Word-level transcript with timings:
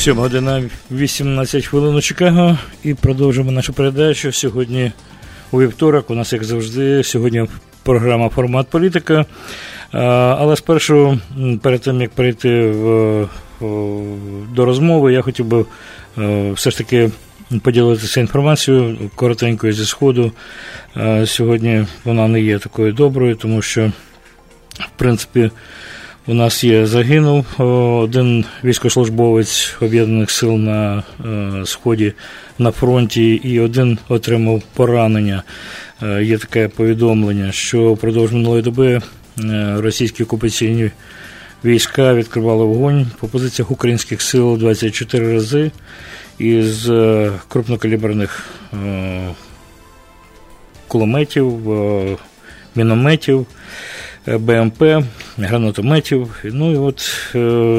Сьома 0.00 0.22
година 0.22 0.62
18 0.90 1.66
хвилин 1.66 1.94
у 1.94 2.00
Чикаго 2.00 2.58
і 2.84 2.94
продовжуємо 2.94 3.52
нашу 3.52 3.72
передачу. 3.72 4.32
Сьогодні 4.32 4.92
у 5.50 5.60
вівторок. 5.60 6.10
У 6.10 6.14
нас, 6.14 6.32
як 6.32 6.44
завжди, 6.44 7.04
сьогодні 7.04 7.46
програма 7.82 8.28
Формат 8.28 8.68
політика. 8.68 9.26
Але 9.92 10.56
спершу, 10.56 11.18
перед 11.62 11.80
тим 11.80 12.00
як 12.00 12.10
перейти 12.10 12.70
в, 12.70 13.28
до 14.54 14.64
розмови, 14.64 15.12
я 15.12 15.22
хотів 15.22 15.46
би 15.46 15.64
все 16.52 16.70
ж 16.70 16.78
таки 16.78 17.10
поділитися 17.62 18.20
інформацією 18.20 19.10
коротенькою 19.14 19.72
зі 19.72 19.86
Сходу. 19.86 20.32
Сьогодні 21.24 21.86
вона 22.04 22.28
не 22.28 22.40
є 22.40 22.58
такою 22.58 22.92
доброю, 22.92 23.34
тому 23.34 23.62
що, 23.62 23.92
в 24.78 24.90
принципі, 24.96 25.50
у 26.26 26.34
нас 26.34 26.64
є 26.64 26.86
загинув 26.86 27.46
один 28.02 28.44
військовослужбовець 28.64 29.76
Об'єднаних 29.80 30.30
сил 30.30 30.52
на 30.52 31.02
Сході 31.64 32.12
на 32.58 32.70
фронті, 32.70 33.34
і 33.34 33.60
один 33.60 33.98
отримав 34.08 34.62
поранення. 34.74 35.42
Є 36.22 36.38
таке 36.38 36.68
повідомлення, 36.68 37.52
що 37.52 37.92
впродовж 37.92 38.32
минулої 38.32 38.62
доби 38.62 39.00
російські 39.76 40.22
окупаційні 40.22 40.90
війська 41.64 42.14
відкривали 42.14 42.64
вогонь 42.64 43.06
по 43.20 43.28
позиціях 43.28 43.70
українських 43.70 44.22
сил 44.22 44.58
24 44.58 45.32
рази 45.32 45.70
із 46.38 46.90
крупнокаліберних 47.48 48.46
кулеметів, 50.88 51.60
мінометів. 52.74 53.46
БМП, 54.26 54.82
гранатометів. 55.38 56.40
Ну 56.44 56.72
і 56.72 56.76
от 56.76 57.26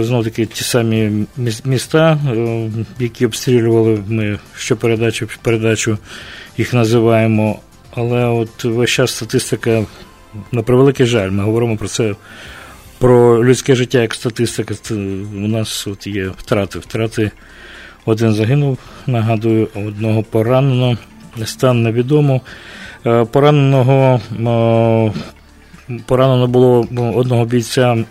знову 0.06 0.23
таки 0.23 0.45
ті 0.45 0.64
самі 0.64 1.25
міста, 1.66 2.20
які 3.00 3.25
обстрілювали, 3.25 4.03
ми 4.08 4.39
щопередачу 4.58 5.28
передачу 5.42 5.97
їх 6.58 6.73
називаємо. 6.73 7.59
Але 7.95 8.25
от 8.25 8.64
весь 8.64 8.89
час 8.89 9.12
статистика, 9.12 9.86
на 10.52 10.64
превеликий 10.64 11.06
жаль, 11.06 11.30
ми 11.30 11.44
говоримо 11.44 11.78
про 11.78 11.88
це, 11.88 12.16
про 13.00 13.45
людське 13.45 13.75
життя 13.75 14.02
як 14.02 14.14
статистика. 14.14 14.73
У 15.36 15.47
нас 15.47 15.88
от 15.88 16.08
є 16.08 16.28
втрати. 16.28 16.80
Втрати 16.80 17.31
один 18.06 18.34
загинув, 18.34 18.78
нагадую, 19.08 19.67
одного 19.75 20.23
поранено, 20.23 20.97
стан 21.45 21.84
невідомо. 21.84 22.42
Пораненого 23.31 24.22
Поранено 26.06 26.47
було 26.47 26.88
одного 27.16 27.45
бійця 27.45 28.06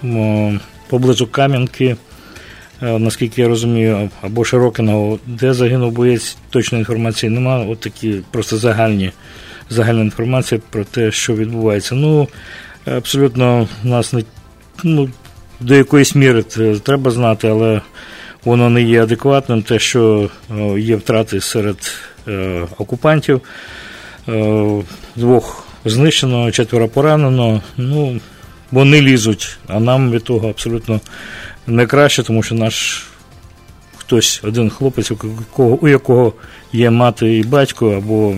поблизу 0.88 1.26
Кам'янки, 1.26 1.96
наскільки 2.80 3.42
я 3.42 3.48
розумію, 3.48 4.10
або 4.22 4.44
Широкиного, 4.44 5.18
де 5.26 5.54
загинув 5.54 5.92
боєць, 5.92 6.36
точної 6.50 6.80
інформації 6.80 7.30
немає. 7.30 7.68
От 7.68 7.80
такі 7.80 8.20
просто 8.30 8.56
загальні, 8.56 9.12
загальна 9.70 10.00
інформація 10.00 10.60
про 10.70 10.84
те, 10.84 11.12
що 11.12 11.34
відбувається. 11.34 11.94
Ну, 11.94 12.28
абсолютно 12.86 13.68
нас 13.84 14.12
не 14.12 14.24
ну, 14.84 15.08
до 15.60 15.74
якоїсь 15.74 16.14
міри 16.14 16.42
треба 16.82 17.10
знати, 17.10 17.48
але 17.48 17.80
воно 18.44 18.70
не 18.70 18.82
є 18.82 19.02
адекватним. 19.02 19.62
Те, 19.62 19.78
що 19.78 20.30
є 20.78 20.96
втрати 20.96 21.40
серед 21.40 21.76
е, 22.28 22.66
окупантів, 22.78 23.40
е, 24.28 24.82
двох 25.16 25.59
знищено, 25.84 26.50
четверо 26.50 26.88
поранено. 26.88 27.62
Ну, 27.76 28.20
вони 28.70 29.00
лізуть, 29.00 29.58
а 29.66 29.80
нам 29.80 30.10
від 30.10 30.24
того 30.24 30.48
абсолютно 30.48 31.00
не 31.66 31.86
краще, 31.86 32.22
тому 32.22 32.42
що 32.42 32.54
наш 32.54 33.06
хтось, 33.96 34.40
один 34.44 34.70
хлопець, 34.70 35.12
у 35.56 35.88
якого, 35.88 36.32
є 36.72 36.90
мати 36.90 37.36
і 37.36 37.42
батько, 37.42 37.90
або 37.90 38.34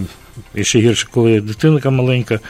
ще 0.62 0.78
гірше, 0.78 1.06
коли 1.10 1.41
дитинка 1.41 1.91
маленька, 1.91 2.41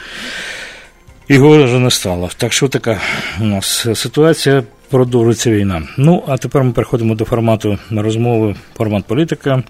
його 1.29 1.63
вже 1.63 1.79
не 1.79 1.91
стало. 1.91 2.29
Так 2.37 2.53
що 2.53 2.67
така 2.67 3.01
у 3.41 3.43
нас 3.43 3.87
ситуація. 3.95 4.63
Продовжується 4.89 5.51
війна. 5.51 5.83
Ну, 5.97 6.23
а 6.27 6.37
тепер 6.37 6.63
ми 6.63 6.71
переходимо 6.71 7.15
до 7.15 7.25
формату 7.25 7.77
розмови, 7.91 8.55
формат 8.77 9.05
політика. 9.05 9.63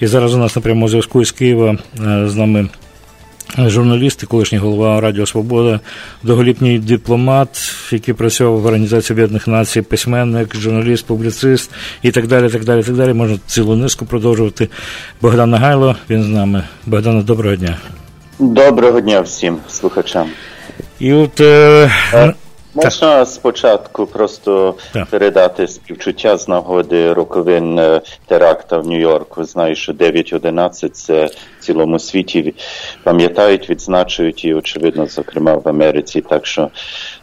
І 0.00 0.06
зараз 0.06 0.34
у 0.34 0.38
нас 0.38 0.56
на 0.56 0.62
прямому 0.62 0.88
зв'язку 0.88 1.22
із 1.22 1.32
Києва 1.32 1.78
з 2.24 2.34
нами 2.34 2.68
журналіст 3.56 4.22
і 4.22 4.26
колишній 4.26 4.58
голова 4.58 5.00
Радіо 5.00 5.26
Свобода, 5.26 5.80
довголітній 6.22 6.78
дипломат, 6.78 7.74
який 7.92 8.14
працював 8.14 8.60
в 8.60 8.66
Організації 8.66 9.14
Об'єднаних 9.14 9.48
Націй, 9.48 9.82
письменник, 9.82 10.56
журналіст, 10.56 11.06
публіцист 11.06 11.70
і 12.02 12.10
так 12.10 12.26
далі. 12.26 12.48
так 12.48 12.64
далі, 12.64 12.82
так 12.82 12.96
далі. 12.96 13.12
Можна 13.12 13.38
цілу 13.46 13.76
низку 13.76 14.06
продовжувати. 14.06 14.68
Богдан 15.22 15.50
Нагайло, 15.50 15.96
він 16.10 16.22
з 16.22 16.28
нами. 16.28 16.64
Богдана, 16.86 17.22
доброго 17.22 17.56
дня. 17.56 17.76
Доброго 18.38 19.00
дня 19.00 19.20
всім 19.20 19.58
слухачам. 19.68 20.28
І 20.98 21.12
от... 21.12 21.40
Е... 21.40 21.90
Можна 22.74 23.26
спочатку 23.26 24.06
просто 24.06 24.74
так. 24.92 25.06
передати 25.06 25.68
співчуття 25.68 26.36
з 26.36 26.48
нагоди 26.48 27.12
роковин 27.12 28.00
теракта 28.26 28.78
в 28.78 28.86
Нью-Йорку. 28.86 29.44
Знаю, 29.44 29.74
що 29.74 29.92
9-11 29.92 30.88
це 30.88 31.26
в 31.26 31.64
цілому 31.64 31.98
світі 31.98 32.54
пам'ятають, 33.02 33.70
відзначують 33.70 34.44
і, 34.44 34.54
очевидно, 34.54 35.06
зокрема 35.06 35.54
в 35.54 35.68
Америці. 35.68 36.20
Так 36.20 36.46
що 36.46 36.70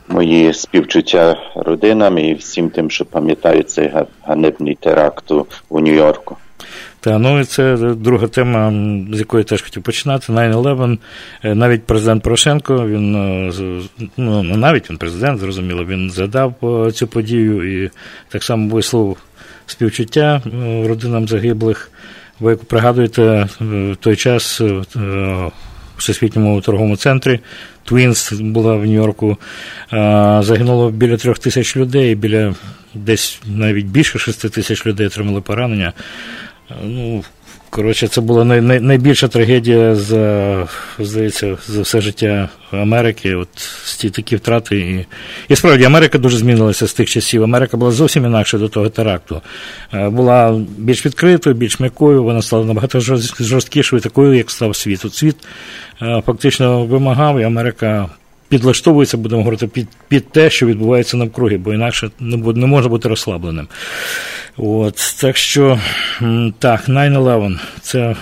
мої 0.08 0.54
співчуття 0.54 1.38
родинам 1.56 2.18
і 2.18 2.34
всім 2.34 2.70
тим, 2.70 2.90
що 2.90 3.06
пам'ятають 3.06 3.70
цей 3.70 3.92
ганебний 4.24 4.78
теракт 4.82 5.32
у 5.70 5.80
Нью-Йорку. 5.80 6.38
Та 7.06 7.18
ну 7.18 7.40
і 7.40 7.44
це 7.44 7.76
друга 7.78 8.28
тема, 8.28 8.74
з 9.14 9.20
якої 9.20 9.44
теж 9.44 9.62
хотів 9.62 9.84
починати. 9.84 10.34
9-11. 10.34 10.98
Навіть 11.44 11.84
президент 11.84 12.24
Порошенко, 12.24 12.88
він 12.88 13.12
ну 14.18 14.44
навіть 14.44 14.90
він 14.90 14.98
президент, 14.98 15.40
зрозуміло, 15.40 15.86
він 15.86 16.12
згадав 16.12 16.54
цю 16.94 17.08
подію 17.08 17.84
і 17.84 17.90
так 18.30 18.44
само 18.44 18.76
висловив 18.76 19.18
співчуття 19.66 20.42
родинам 20.88 21.28
загиблих. 21.28 21.92
Ви 22.40 22.52
як 22.52 22.64
пригадуєте 22.64 23.48
той 24.00 24.16
час 24.16 24.62
в 24.62 25.52
Всесвітньому 25.98 26.62
торговому 26.62 26.98
центрі 26.98 27.40
Твінс 27.84 28.32
була 28.32 28.76
в 28.76 28.86
Нью-Йорку, 28.86 29.38
загинуло 30.42 30.92
біля 30.92 31.18
трьох 31.18 31.40
тисяч 31.40 31.78
людей, 31.78 32.16
біля 32.16 32.56
десь 32.94 33.40
навіть 33.46 33.86
більше 33.86 34.20
шести 34.20 34.50
тисяч 34.50 34.86
людей 34.86 35.08
отримали 35.08 35.42
поранення. 35.42 35.94
Ну, 36.84 37.24
коротше, 37.70 38.08
це 38.08 38.22
була 38.22 38.44
най, 38.46 38.62
най, 38.62 38.80
найбільша 38.80 39.28
трагедія 39.28 39.96
за 39.96 40.68
здається, 41.00 41.58
за 41.68 41.82
все 41.82 42.02
життя 42.02 42.50
Америки. 42.72 43.36
От 43.36 43.50
ті 43.98 44.10
такі 44.10 44.36
втрати. 44.36 44.80
І, 44.80 45.06
і 45.50 45.56
справді 45.56 45.84
Америка 45.84 46.18
дуже 46.18 46.38
змінилася 46.38 46.88
з 46.88 46.94
тих 46.94 47.10
часів. 47.10 47.44
Америка 47.44 47.78
була 47.78 47.92
зовсім 47.92 48.26
інакше 48.26 48.58
до 48.58 48.70
того 48.70 48.90
теракту. 48.90 49.42
Була 49.94 50.62
більш 50.78 51.06
відкритою, 51.06 51.56
більш 51.56 51.80
м'якою, 51.80 52.24
вона 52.24 52.42
стала 52.42 52.66
набагато 52.66 53.00
жорсткішою, 53.40 54.02
такою, 54.02 54.34
як 54.34 54.52
став 54.52 54.76
світ. 54.76 55.06
От 55.06 55.14
світ 55.14 55.36
фактично 56.00 56.86
вимагав, 56.86 57.40
і 57.40 57.44
Америка. 57.44 58.10
Підлаштовується, 58.50 59.18
будемо 59.18 59.42
говорити, 59.42 59.68
під 59.68 59.88
під 60.08 60.30
те, 60.30 60.50
що 60.50 60.66
відбувається 60.66 61.18
навкруги, 61.18 61.58
бо 61.58 61.74
інакше 61.74 62.10
не 62.20 62.38
не 62.38 62.66
може 62.66 62.90
бути 62.90 63.10
розслабленим. 63.10 63.68
От, 64.58 64.96
Так 65.22 65.38
що, 65.38 65.80
так, 66.60 66.90
9-11 66.90 67.60
це 67.82 68.16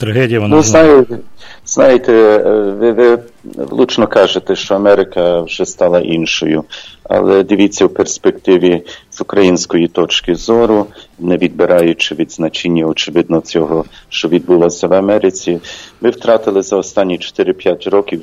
Трагедія 0.00 0.40
вона. 0.40 0.56
Ну, 0.56 0.62
знаєте, 0.62 1.18
знаєте, 1.66 2.38
ви, 2.78 2.92
ви 2.92 3.18
влучно 3.54 4.06
кажете, 4.06 4.56
що 4.56 4.74
Америка 4.74 5.40
вже 5.40 5.66
стала 5.66 6.00
іншою, 6.00 6.64
але 7.02 7.42
дивіться 7.42 7.86
в 7.86 7.94
перспективі 7.94 8.82
з 9.10 9.20
української 9.20 9.88
точки 9.88 10.34
зору, 10.34 10.86
не 11.18 11.36
відбираючи 11.36 12.14
від 12.14 12.32
значення, 12.32 12.86
очевидно, 12.86 13.40
цього, 13.40 13.84
що 14.08 14.28
відбулося 14.28 14.86
в 14.86 14.92
Америці, 14.94 15.60
ми 16.00 16.10
втратили 16.10 16.62
за 16.62 16.76
останні 16.76 17.18
4-5 17.18 17.90
років 17.90 18.22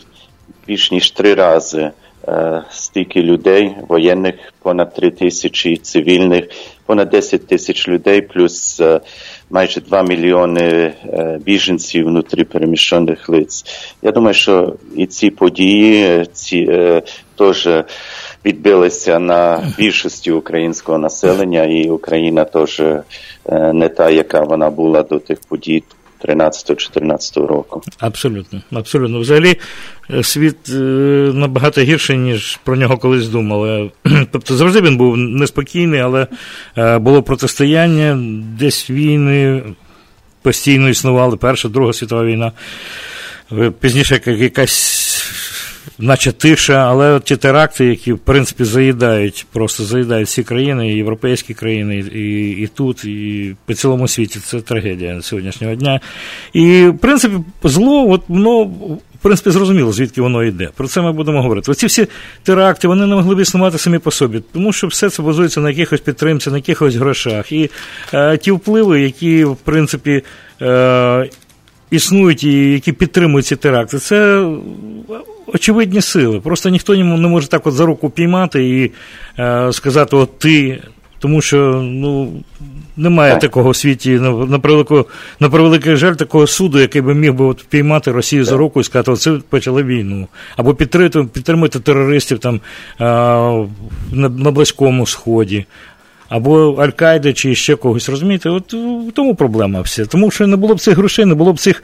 більш 0.67 0.91
ніж 0.91 1.11
три 1.11 1.33
рази. 1.33 1.91
Стільки 2.69 3.21
людей, 3.21 3.75
воєнних, 3.87 4.35
понад 4.61 4.93
3 4.93 5.11
тисячі 5.11 5.77
цивільних, 5.77 6.47
понад 6.85 7.09
10 7.09 7.47
тисяч 7.47 7.87
людей, 7.87 8.21
плюс 8.21 8.81
майже 9.49 9.81
2 9.81 10.03
мільйони 10.03 10.93
біженців 11.45 12.05
внутрі 12.05 12.43
переміщених 12.43 13.29
лиць. 13.29 13.65
Я 14.01 14.11
думаю, 14.11 14.33
що 14.33 14.73
і 14.95 15.05
ці 15.05 15.29
події 15.29 16.25
ці 16.33 16.67
теж 17.37 17.69
відбилися 18.45 19.19
на 19.19 19.73
більшості 19.77 20.31
українського 20.31 20.97
населення, 20.97 21.63
і 21.63 21.89
Україна 21.89 22.45
теж 22.45 22.81
не 23.73 23.89
та, 23.89 24.09
яка 24.09 24.41
вона 24.41 24.69
була 24.69 25.03
до 25.03 25.19
тих 25.19 25.39
подій 25.49 25.83
13-14 26.25 27.45
року. 27.45 27.81
Абсолютно, 27.99 28.61
абсолютно. 28.71 29.19
Взагалі, 29.19 29.55
світ 30.23 30.57
набагато 31.33 31.81
гірший, 31.81 32.17
ніж 32.17 32.59
про 32.63 32.75
нього 32.75 32.97
колись 32.97 33.27
думали. 33.27 33.91
Тобто 34.31 34.55
завжди 34.55 34.81
він 34.81 34.97
був 34.97 35.17
неспокійний, 35.17 35.99
але 35.99 36.27
було 36.99 37.23
протистояння, 37.23 38.17
десь 38.59 38.89
війни 38.89 39.63
постійно 40.41 40.89
існували, 40.89 41.37
Перша, 41.37 41.69
Друга 41.69 41.93
світова 41.93 42.23
війна. 42.23 42.51
Пізніше 43.79 44.21
якась. 44.25 44.97
Наче 45.99 46.31
тиша, 46.31 46.73
але 46.73 47.19
ті 47.19 47.35
теракти, 47.35 47.85
які 47.85 48.13
в 48.13 48.19
принципі 48.19 48.63
заїдають, 48.63 49.45
просто 49.51 49.83
заїдають 49.83 50.27
всі 50.27 50.43
країни, 50.43 50.91
і 50.91 50.95
європейські 50.95 51.53
країни, 51.53 51.97
і 51.97 52.49
і 52.51 52.67
тут, 52.67 53.05
і 53.05 53.55
по 53.65 53.73
цілому 53.73 54.07
світі, 54.07 54.39
це 54.39 54.61
трагедія 54.61 55.21
сьогоднішнього 55.21 55.75
дня. 55.75 55.99
І, 56.53 56.85
в 56.85 56.97
принципі, 56.97 57.35
зло, 57.63 58.09
от 58.09 58.21
воно, 58.27 58.63
в 58.63 58.99
принципі, 59.21 59.51
зрозуміло, 59.51 59.91
звідки 59.91 60.21
воно 60.21 60.43
йде. 60.43 60.69
Про 60.75 60.87
це 60.87 61.01
ми 61.01 61.11
будемо 61.11 61.41
говорити. 61.41 61.71
Оці 61.71 61.85
всі 61.85 62.07
теракти, 62.43 62.87
вони 62.87 63.05
не 63.07 63.15
могли 63.15 63.35
б 63.35 63.39
існувати 63.39 63.77
самі 63.77 63.99
по 63.99 64.11
собі, 64.11 64.41
тому 64.53 64.73
що 64.73 64.87
все 64.87 65.09
це 65.09 65.23
базується 65.23 65.61
на 65.61 65.69
якихось 65.69 66.01
підтримці, 66.01 66.49
на 66.49 66.55
якихось 66.55 66.95
грошах. 66.95 67.51
І 67.51 67.69
е, 68.13 68.37
ті 68.37 68.51
впливи, 68.51 69.01
які, 69.01 69.43
в 69.43 69.55
принципі, 69.55 70.23
е, 70.61 71.29
існують 71.91 72.43
і 72.43 72.71
які 72.71 72.91
підтримують 72.91 73.45
ці 73.45 73.55
теракти, 73.55 73.99
це 73.99 74.47
очевидні 75.53 76.01
сили. 76.01 76.39
Просто 76.39 76.69
ніхто 76.69 76.95
не 76.95 77.27
може 77.27 77.47
так 77.47 77.67
от 77.67 77.73
за 77.73 77.85
руку 77.85 78.09
піймати 78.09 78.69
і 78.69 78.91
е, 79.39 79.73
сказати, 79.73 80.15
от 80.15 80.39
ти. 80.39 80.81
Тому 81.19 81.41
що 81.41 81.57
ну, 81.83 82.33
немає 82.97 83.31
так. 83.31 83.41
такого 83.41 83.69
в 83.69 83.75
світі, 83.75 84.09
на, 84.09 84.31
на, 84.31 84.59
превелику, 84.59 85.05
на 85.39 85.49
превеликий 85.49 85.95
жаль, 85.95 86.13
такого 86.13 86.47
суду, 86.47 86.79
який 86.79 87.01
би 87.01 87.13
міг 87.13 87.33
би 87.33 87.45
от 87.45 87.65
піймати 87.69 88.11
Росію 88.11 88.43
так. 88.43 88.49
за 88.49 88.57
руку 88.57 88.81
і 88.81 88.83
сказати, 88.83 89.11
оце 89.11 89.31
почали 89.49 89.83
війну. 89.83 90.27
Або 90.57 90.73
підтримати, 90.73 91.23
підтримати 91.23 91.79
терористів 91.79 92.39
там, 92.39 92.61
а, 92.99 93.05
на, 94.11 94.29
на 94.29 94.51
Близькому 94.51 95.05
Сході. 95.05 95.65
Або 96.29 96.75
Аль-Каїда 96.77 97.33
чи 97.33 97.55
ще 97.55 97.75
когось, 97.75 98.09
розумієте? 98.09 98.49
От 98.49 98.75
тому 99.13 99.35
проблема 99.35 99.81
все. 99.81 100.05
Тому 100.05 100.31
що 100.31 100.47
не 100.47 100.55
було 100.55 100.75
б 100.75 100.79
цих 100.79 100.97
грошей, 100.97 101.25
не 101.25 101.33
було 101.35 101.53
б 101.53 101.59
цих 101.59 101.83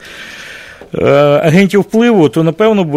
агентів 1.02 1.80
впливу, 1.80 2.28
то 2.28 2.42
напевно 2.42 2.84
б 2.84 2.96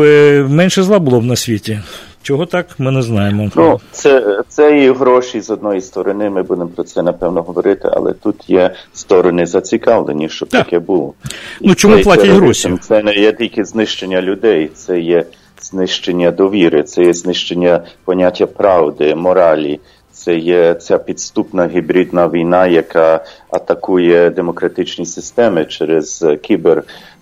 менше 0.50 0.84
зла 0.84 1.00
було 1.00 1.22
б 1.22 1.24
на 1.24 1.36
світі. 1.36 1.80
Чого 2.28 2.46
так, 2.46 2.68
ми 2.78 2.92
не 2.92 3.02
знаємо. 3.02 3.52
Ну, 3.56 3.80
це 3.92 4.42
це 4.48 4.80
і 4.80 4.92
гроші 4.92 5.42
з 5.42 5.50
одної 5.50 5.82
сторони, 5.82 6.30
ми 6.30 6.44
будемо 6.44 6.70
про 6.70 6.84
це 6.84 7.04
напевно 7.04 7.42
говорити, 7.42 7.90
але 7.92 8.14
тут 8.14 8.50
є 8.50 8.76
сторони 8.94 9.46
зацікавлені, 9.46 10.30
щоб 10.30 10.50
так. 10.50 10.64
таке 10.66 10.80
було. 10.80 11.14
Ну 11.62 11.76
чому 11.76 11.98
платять 11.98 12.30
гроші? 12.30 12.78
Це 12.82 13.04
не 13.04 13.14
є 13.14 13.34
тільки 13.34 13.66
знищення 13.66 14.22
людей, 14.22 14.72
це 14.76 15.00
є 15.00 15.26
знищення 15.62 16.32
довіри, 16.32 16.84
це 16.84 17.04
є 17.04 17.14
знищення 17.14 17.82
поняття 18.06 18.46
правди, 18.46 19.16
моралі. 19.16 19.80
Це 20.12 20.36
є 20.36 20.74
ця 20.74 20.98
підступна 20.98 21.68
гібридна 21.68 22.28
війна, 22.28 22.68
яка 22.68 23.26
атакує 23.50 24.30
демократичні 24.30 25.06
системи 25.06 25.66
через 25.66 26.26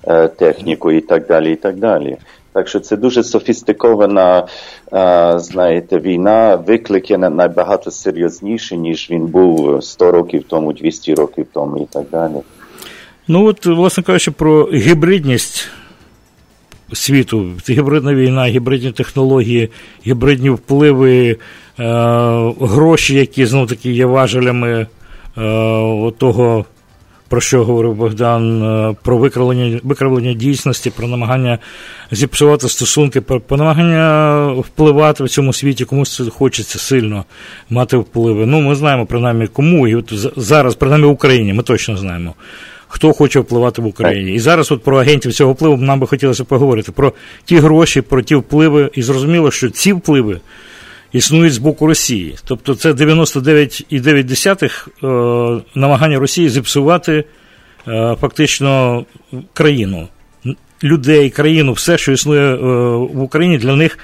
кібертехніку 0.05 0.91
і 0.91 1.01
так 1.01 1.27
далі. 1.27 1.51
і 1.53 1.55
так 1.55 1.75
далі. 1.77 2.17
Так 2.53 2.67
що 2.67 2.79
це 2.79 2.97
дуже 2.97 3.23
софістикована, 3.23 4.47
знаєте, 5.35 5.99
війна, 5.99 6.55
виклики 6.55 7.17
набагато 7.17 7.91
серйозніші, 7.91 8.77
ніж 8.77 9.07
він 9.11 9.25
був 9.27 9.83
100 9.83 10.11
років 10.11 10.43
тому, 10.47 10.73
200 10.73 11.13
років 11.13 11.45
тому 11.53 11.77
і 11.77 11.85
так 11.93 12.03
далі. 12.11 12.33
Ну 13.27 13.45
от, 13.45 13.65
власне 13.65 14.03
кажучи, 14.03 14.31
про 14.31 14.63
гібридність 14.73 15.67
світу, 16.93 17.45
гібридна 17.69 18.15
війна, 18.15 18.47
гібридні 18.47 18.91
технології, 18.91 19.69
гібридні 20.07 20.49
впливи, 20.49 21.37
гроші, 22.59 23.15
які 23.15 23.45
знов 23.45 23.67
таки 23.67 23.91
є 23.91 24.05
важелями 24.05 24.87
того 26.17 26.65
про 27.29 27.41
що 27.41 27.65
говорив 27.65 27.93
Богдан, 27.95 28.63
е, 28.63 28.95
про 29.03 29.17
викривлення 29.17 29.79
викривлення 29.83 30.33
дійсності, 30.33 30.89
про 30.89 31.07
намагання 31.07 31.59
зіпсувати 32.11 32.69
стосунки, 32.69 33.21
про, 33.21 33.39
про 33.41 33.57
намагання 33.57 34.47
впливати 34.51 35.23
в 35.23 35.29
цьому 35.29 35.53
світі, 35.53 35.85
комусь 35.85 36.15
це 36.15 36.23
хочеться 36.23 36.79
сильно 36.79 37.25
мати 37.69 37.97
впливи. 37.97 38.45
Ну, 38.45 38.61
ми 38.61 38.75
знаємо 38.75 39.05
принаймні 39.05 39.47
кому, 39.47 39.87
і 39.87 39.95
от 39.95 40.13
зараз, 40.35 40.75
принаймні 40.75 41.07
в 41.07 41.11
Україні, 41.11 41.53
ми 41.53 41.63
точно 41.63 41.97
знаємо. 41.97 42.33
Хто 42.87 43.13
хоче 43.13 43.39
впливати 43.39 43.81
в 43.81 43.85
Україні. 43.85 44.33
І 44.33 44.39
зараз 44.39 44.71
от 44.71 44.83
про 44.83 44.97
агентів 44.97 45.33
цього 45.33 45.53
впливу 45.53 45.77
нам 45.77 45.99
би 45.99 46.07
хотілося 46.07 46.43
поговорити 46.43 46.91
про 46.91 47.13
ті 47.45 47.57
гроші, 47.57 48.01
про 48.01 48.21
ті 48.21 48.35
впливи. 48.35 48.89
І 48.93 49.01
зрозуміло, 49.01 49.51
що 49.51 49.69
ці 49.69 49.93
впливи 49.93 50.39
існують 51.15 51.53
з 51.53 51.57
боку 51.57 51.87
Росії. 51.87 52.35
Тобто 52.45 52.75
це 52.75 52.91
99,9 52.91 54.87
е, 55.03 55.07
намагання 55.75 56.19
Росії 56.19 56.49
зіпсувати 56.49 57.23
е, 57.87 58.15
фактично 58.21 59.05
країну, 59.53 60.07
людей, 60.83 61.29
країну, 61.29 61.73
все, 61.73 61.97
що 61.97 62.11
існує 62.11 62.53
е, 62.53 62.57
в 63.13 63.21
Україні, 63.21 63.57
для 63.57 63.75
них. 63.75 63.99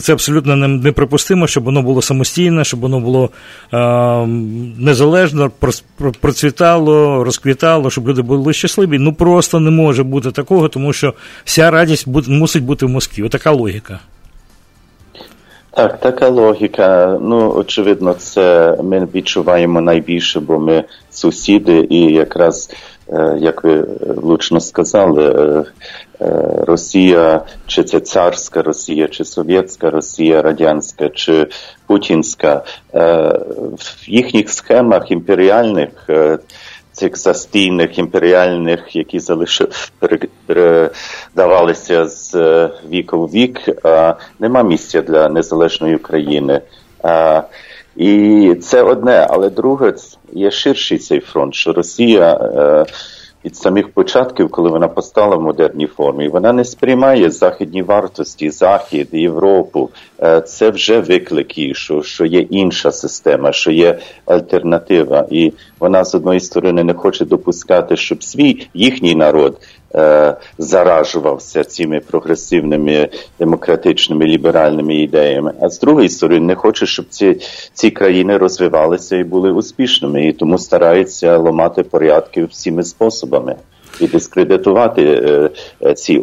Це 0.00 0.12
абсолютно 0.12 0.56
неприпустимо, 0.56 1.46
щоб 1.46 1.64
воно 1.64 1.82
було 1.82 2.02
самостійне, 2.02 2.64
щоб 2.64 2.80
воно 2.80 3.00
було 3.00 3.30
е, 3.72 3.78
незалежно, 4.78 5.50
процвітало, 6.20 7.24
розквітало, 7.24 7.90
щоб 7.90 8.08
люди 8.08 8.22
були 8.22 8.52
щасливі. 8.52 8.98
Ну 8.98 9.12
просто 9.12 9.60
не 9.60 9.70
може 9.70 10.02
бути 10.02 10.30
такого, 10.30 10.68
тому 10.68 10.92
що 10.92 11.14
вся 11.44 11.70
радість 11.70 12.06
мусить 12.06 12.62
бути 12.62 12.86
в 12.86 12.88
Москві. 12.88 13.22
Отака 13.22 13.50
логіка. 13.50 14.00
Так, 15.78 16.00
така 16.00 16.28
логіка. 16.28 17.18
Ну, 17.20 17.52
очевидно, 17.56 18.14
це 18.14 18.76
ми 18.82 19.08
відчуваємо 19.14 19.80
найбільше, 19.80 20.40
бо 20.40 20.58
ми 20.58 20.84
сусіди, 21.10 21.86
і 21.90 22.00
якраз, 22.12 22.70
як 23.38 23.64
ви 23.64 23.86
влучно 24.06 24.60
сказали, 24.60 25.64
Росія, 26.66 27.40
чи 27.66 27.84
це 27.84 28.00
царська 28.00 28.62
Росія, 28.62 29.08
чи 29.08 29.24
совєтська 29.24 29.90
Росія, 29.90 30.42
радянська, 30.42 31.08
чи 31.08 31.46
путінська, 31.86 32.62
в 32.92 34.08
їхніх 34.08 34.50
схемах 34.50 35.10
імперіальних 35.10 35.90
цих 36.98 37.18
застійних 37.18 37.98
імперіальних, 37.98 38.96
які 38.96 39.20
залишив 39.20 39.90
передавалися 40.46 42.06
з 42.06 42.34
віку 42.90 43.26
в 43.26 43.30
вік, 43.30 43.60
нема 44.38 44.62
місця 44.62 45.02
для 45.02 45.28
незалежної 45.28 45.96
України. 45.96 46.60
І 47.96 48.54
це 48.62 48.82
одне, 48.82 49.26
але 49.30 49.50
друге 49.50 49.94
є 50.32 50.50
ширший 50.50 50.98
цей 50.98 51.20
фронт, 51.20 51.54
що 51.54 51.72
Росія 51.72 52.40
від 53.48 53.56
самих 53.56 53.88
початків, 53.88 54.50
коли 54.50 54.70
вона 54.70 54.88
постала 54.88 55.36
в 55.36 55.42
модерній 55.42 55.86
формі, 55.86 56.28
вона 56.28 56.52
не 56.52 56.64
сприймає 56.64 57.30
західні 57.30 57.82
вартості, 57.82 58.50
Захід, 58.50 59.08
Європу. 59.12 59.90
Це 60.46 60.70
вже 60.70 61.00
виклики, 61.00 61.74
що 61.74 62.02
що 62.02 62.24
є 62.24 62.40
інша 62.40 62.92
система, 62.92 63.52
що 63.52 63.70
є 63.70 63.98
альтернатива, 64.26 65.26
і 65.30 65.52
вона 65.80 66.04
з 66.04 66.14
одної 66.14 66.40
сторони 66.40 66.84
не 66.84 66.94
хоче 66.94 67.24
допускати, 67.24 67.96
щоб 67.96 68.24
свій 68.24 68.68
їхній 68.74 69.14
народ 69.14 69.58
е, 69.60 69.77
заражувався 70.58 71.64
цими 71.64 72.00
прогресивними 72.00 73.08
демократичними 73.38 74.24
ліберальними 74.24 74.94
ідеями, 74.94 75.52
а 75.60 75.68
з 75.68 75.80
другої 75.80 76.08
сторони 76.08 76.40
не 76.40 76.54
хоче, 76.54 76.86
щоб 76.86 77.06
ці 77.08 77.40
ці 77.72 77.90
країни 77.90 78.36
розвивалися 78.36 79.16
і 79.16 79.24
були 79.24 79.52
успішними, 79.52 80.26
і 80.26 80.32
тому 80.32 80.58
старається 80.58 81.36
ламати 81.36 81.82
порядки 81.82 82.44
всіми 82.44 82.82
способами. 82.82 83.56
і 84.00 84.06
дискредитувати 84.06 85.50
ці 85.96 86.18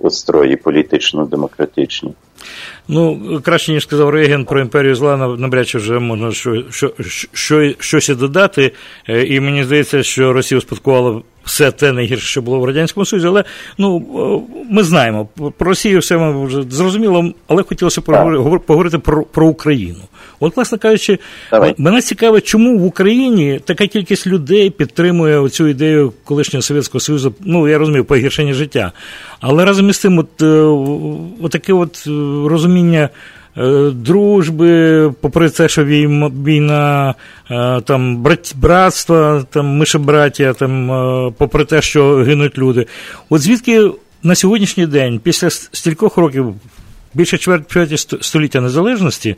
устрої 0.00 0.56
політично-демократичні. 0.56 2.10
Ну, 2.88 3.20
краще, 3.44 3.72
ніж 3.72 3.82
сказав 3.82 4.10
Рейген 4.10 4.44
про 4.44 4.60
імперію 4.60 4.94
зла, 4.94 5.16
навряд 5.16 5.68
чи 5.68 5.78
вже 5.78 5.98
можна 5.98 6.32
що, 6.32 6.62
що, 6.70 6.92
що, 7.32 7.72
щось 7.78 8.08
додати. 8.08 8.72
І 9.08 9.40
мені 9.40 9.64
здається, 9.64 10.02
що 10.02 10.32
Росія 10.32 10.58
успадкувала 10.58 11.22
все 11.44 11.70
те 11.70 11.92
найгірше, 11.92 12.26
що 12.26 12.42
було 12.42 12.60
в 12.60 12.64
Радянському 12.64 13.06
Союзі, 13.06 13.26
але 13.26 13.44
ну, 13.78 14.02
ми 14.70 14.82
знаємо, 14.82 15.28
про 15.58 15.68
Росію 15.68 15.98
все 15.98 16.18
ми 16.18 16.46
вже 16.46 16.62
зрозуміло, 16.62 17.32
але 17.46 17.62
хотілося 17.62 18.00
поговорити 18.00 18.98
про, 18.98 19.22
про 19.22 19.46
Україну. 19.46 20.00
От, 20.40 20.56
власне 20.56 20.78
кажучи, 20.78 21.18
Давай. 21.50 21.74
мене 21.78 22.02
цікаво, 22.02 22.40
чому 22.40 22.78
в 22.78 22.84
Україні 22.84 23.60
така 23.64 23.86
кількість 23.86 24.26
людей 24.26 24.70
підтримує 24.70 25.48
цю 25.48 25.66
ідею 25.66 26.12
колишнього 26.24 26.62
Совєтського 26.62 27.00
Союзу, 27.00 27.34
ну, 27.40 27.68
я 27.68 27.78
розумію, 27.78 28.04
погіршення 28.04 28.52
життя. 28.52 28.92
Але 29.40 29.64
разом 29.64 29.90
із 29.90 29.98
тим, 29.98 30.18
от, 30.18 30.42
от 31.42 31.52
таке 31.52 31.72
от 31.72 32.06
розуміння. 32.46 33.08
Е, 33.56 33.90
дружби, 33.90 35.12
попри 35.20 35.50
те, 35.50 35.68
що 35.68 35.84
війна, 35.84 37.14
е, 37.50 37.80
там 37.80 38.24
братства, 38.54 39.44
там 39.50 39.66
мишебраття, 39.66 40.52
там, 40.52 40.90
е, 40.90 41.32
попри 41.38 41.64
те, 41.64 41.82
що 41.82 42.16
гинуть 42.16 42.58
люди. 42.58 42.86
От 43.30 43.40
звідки 43.40 43.90
на 44.22 44.34
сьогоднішній 44.34 44.86
день, 44.86 45.20
після 45.22 45.50
стількох 45.50 46.16
років, 46.16 46.54
більше 47.14 47.38
чверті 47.38 47.96
століття 48.20 48.60
незалежності, 48.60 49.36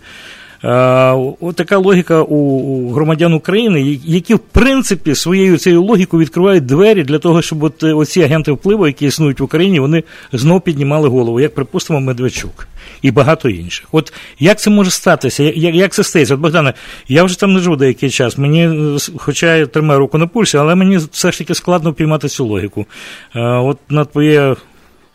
така 1.54 1.78
логіка 1.78 2.22
у 2.22 2.90
громадян 2.90 3.34
України, 3.34 3.98
які 4.04 4.34
в 4.34 4.38
принципі 4.38 5.14
своєю 5.14 5.58
цією 5.58 5.82
логікою 5.82 6.22
відкривають 6.22 6.66
двері 6.66 7.02
для 7.02 7.18
того, 7.18 7.42
щоб 7.42 7.62
от 7.62 7.82
оці 7.82 8.22
агенти 8.22 8.52
впливу, 8.52 8.86
які 8.86 9.06
існують 9.06 9.40
в 9.40 9.44
Україні, 9.44 9.80
вони 9.80 10.04
знов 10.32 10.60
піднімали 10.60 11.08
голову, 11.08 11.40
як 11.40 11.54
припустимо, 11.54 12.00
Медведчук 12.00 12.68
і 13.02 13.10
багато 13.10 13.48
інших. 13.48 13.88
От 13.92 14.12
як 14.38 14.58
це 14.58 14.70
може 14.70 14.90
статися? 14.90 15.42
Як 15.42 15.74
як 15.74 15.92
це 15.92 16.04
стається? 16.04 16.34
От 16.34 16.40
Богдане, 16.40 16.74
я 17.08 17.24
вже 17.24 17.40
там 17.40 17.52
не 17.52 17.60
живу 17.60 17.76
деякий 17.76 18.10
час. 18.10 18.38
Мені, 18.38 18.96
хоча 19.16 19.56
я 19.56 19.66
тримаю 19.66 20.00
руку 20.00 20.18
на 20.18 20.26
пульсі, 20.26 20.56
але 20.56 20.74
мені 20.74 20.96
все 20.96 21.32
ж 21.32 21.38
таки 21.38 21.54
складно 21.54 21.92
піймати 21.92 22.28
цю 22.28 22.46
логіку. 22.46 22.86
От 23.34 23.78
на 23.88 24.04
твоє 24.04 24.56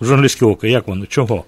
журналістське 0.01 0.45
око, 0.45 0.67
як 0.67 0.87
воно? 0.87 1.05
Чого? 1.05 1.43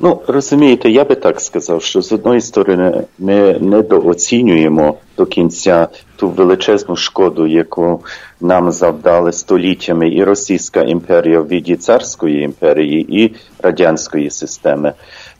Ну, 0.00 0.22
розумієте, 0.26 0.90
я 0.90 1.04
би 1.04 1.14
так 1.14 1.40
сказав, 1.40 1.82
що 1.82 2.02
з 2.02 2.12
одної 2.12 2.40
сторони 2.40 3.02
ми 3.18 3.58
недооцінюємо 3.60 4.94
до 5.16 5.26
кінця 5.26 5.88
ту 6.16 6.28
величезну 6.28 6.96
шкоду, 6.96 7.46
яку 7.46 8.00
нам 8.40 8.72
завдали 8.72 9.32
століттями 9.32 10.10
і 10.10 10.24
Російська 10.24 10.82
імперія 10.82 11.40
в 11.40 11.48
віді 11.48 11.76
царської 11.76 12.42
імперії 12.42 13.22
і 13.22 13.34
радянської 13.62 14.30
системи. 14.30 14.92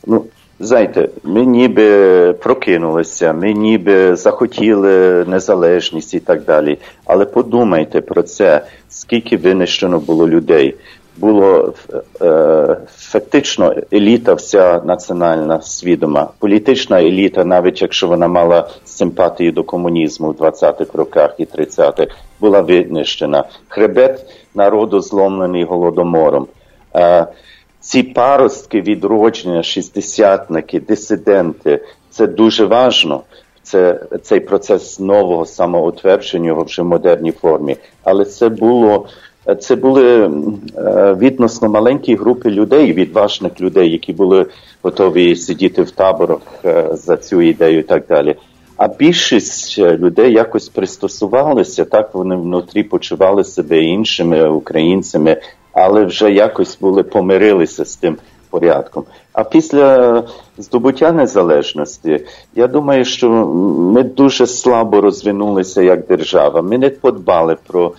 Ну, 0.07 0.25
Знаєте, 0.61 1.09
ми 1.25 1.45
ніби 1.45 2.33
прокинулися, 2.33 3.33
ми 3.33 3.53
ніби 3.53 4.17
захотіли 4.17 5.25
незалежність 5.25 6.15
і 6.15 6.21
так 6.21 6.45
далі. 6.45 6.79
Але 7.05 7.25
подумайте 7.25 8.01
про 8.01 8.23
це, 8.23 8.67
скільки 8.89 9.37
винищено 9.37 9.99
було 9.99 10.29
людей 10.29 10.75
було 11.17 11.75
е, 12.23 12.77
фактично 12.97 13.75
еліта 13.93 14.35
вся 14.35 14.83
національна 14.85 15.63
свідома. 15.63 16.29
Політична 16.39 17.03
еліта, 17.03 17.45
навіть 17.45 17.83
якщо 17.83 18.09
вона 18.09 18.29
мала 18.29 18.69
симпатії 18.85 19.53
до 19.53 19.65
комунізму 19.65 20.31
в 20.31 20.35
20-х 20.35 20.87
роках 20.95 21.35
і 21.39 21.45
30-х, 21.45 22.07
була 22.41 22.61
винищена. 22.61 23.45
Хребет 23.69 24.27
народу 24.55 25.01
зломлений 25.01 25.65
голодомором. 25.65 26.47
Е, 26.95 27.27
ці 27.81 28.03
паростки 28.03 28.81
відродження, 28.81 29.63
шістдесятники, 29.63 30.81
дисиденти 30.81 31.81
це 32.11 32.27
дуже 32.27 32.65
важно. 32.65 33.21
Це 33.63 34.01
цей 34.23 34.41
процес 34.41 35.01
нового 35.01 35.47
самоутвердження 35.47 36.53
вже 36.53 36.83
в 36.83 36.85
модерній 36.85 37.33
формі, 37.33 37.77
але 38.05 38.25
це 38.25 38.49
було 38.49 39.07
це 39.55 39.77
були 39.77 40.31
е, 40.77 41.17
відносно 41.19 41.69
маленькі 41.69 42.17
групи 42.17 42.51
людей, 42.51 42.93
відважних 42.93 43.61
людей, 43.61 43.91
які 43.91 44.13
були 44.13 44.47
готові 44.83 45.37
сидіти 45.37 45.83
в 45.83 45.91
таборах 45.91 46.39
е, 46.65 46.89
за 46.93 47.17
цю 47.17 47.43
ідею 47.43 47.79
і 47.79 47.83
так 47.83 48.05
далі. 48.09 48.37
А 48.77 48.89
більшість 48.89 49.79
е, 49.79 49.97
людей 49.97 50.33
якось 50.33 50.69
пристосувалися, 50.69 51.85
так 51.85 52.15
вони 52.15 52.37
внутрі 52.37 52.83
почували 52.83 53.45
себе 53.45 53.83
іншими 53.83 54.49
українцями, 54.49 55.37
але 55.73 56.05
вже 56.05 56.33
якось 56.33 56.79
були 56.81 57.03
помирилися 57.03 57.85
з 57.85 57.97
тим 57.97 58.17
порядком. 58.51 59.05
А 59.33 59.45
після 59.45 60.23
здобуття 60.59 61.13
незалежності, 61.13 62.21
я 62.55 62.67
думаю, 62.67 63.05
що 63.05 63.31
ми 63.95 64.03
дуже 64.03 64.47
слабо 64.47 65.01
розвинулися 65.01 65.83
як 65.83 66.07
держава. 66.07 66.63
Ми 66.63 66.79
не 66.79 66.91
подбали 66.91 67.57
про. 67.67 67.93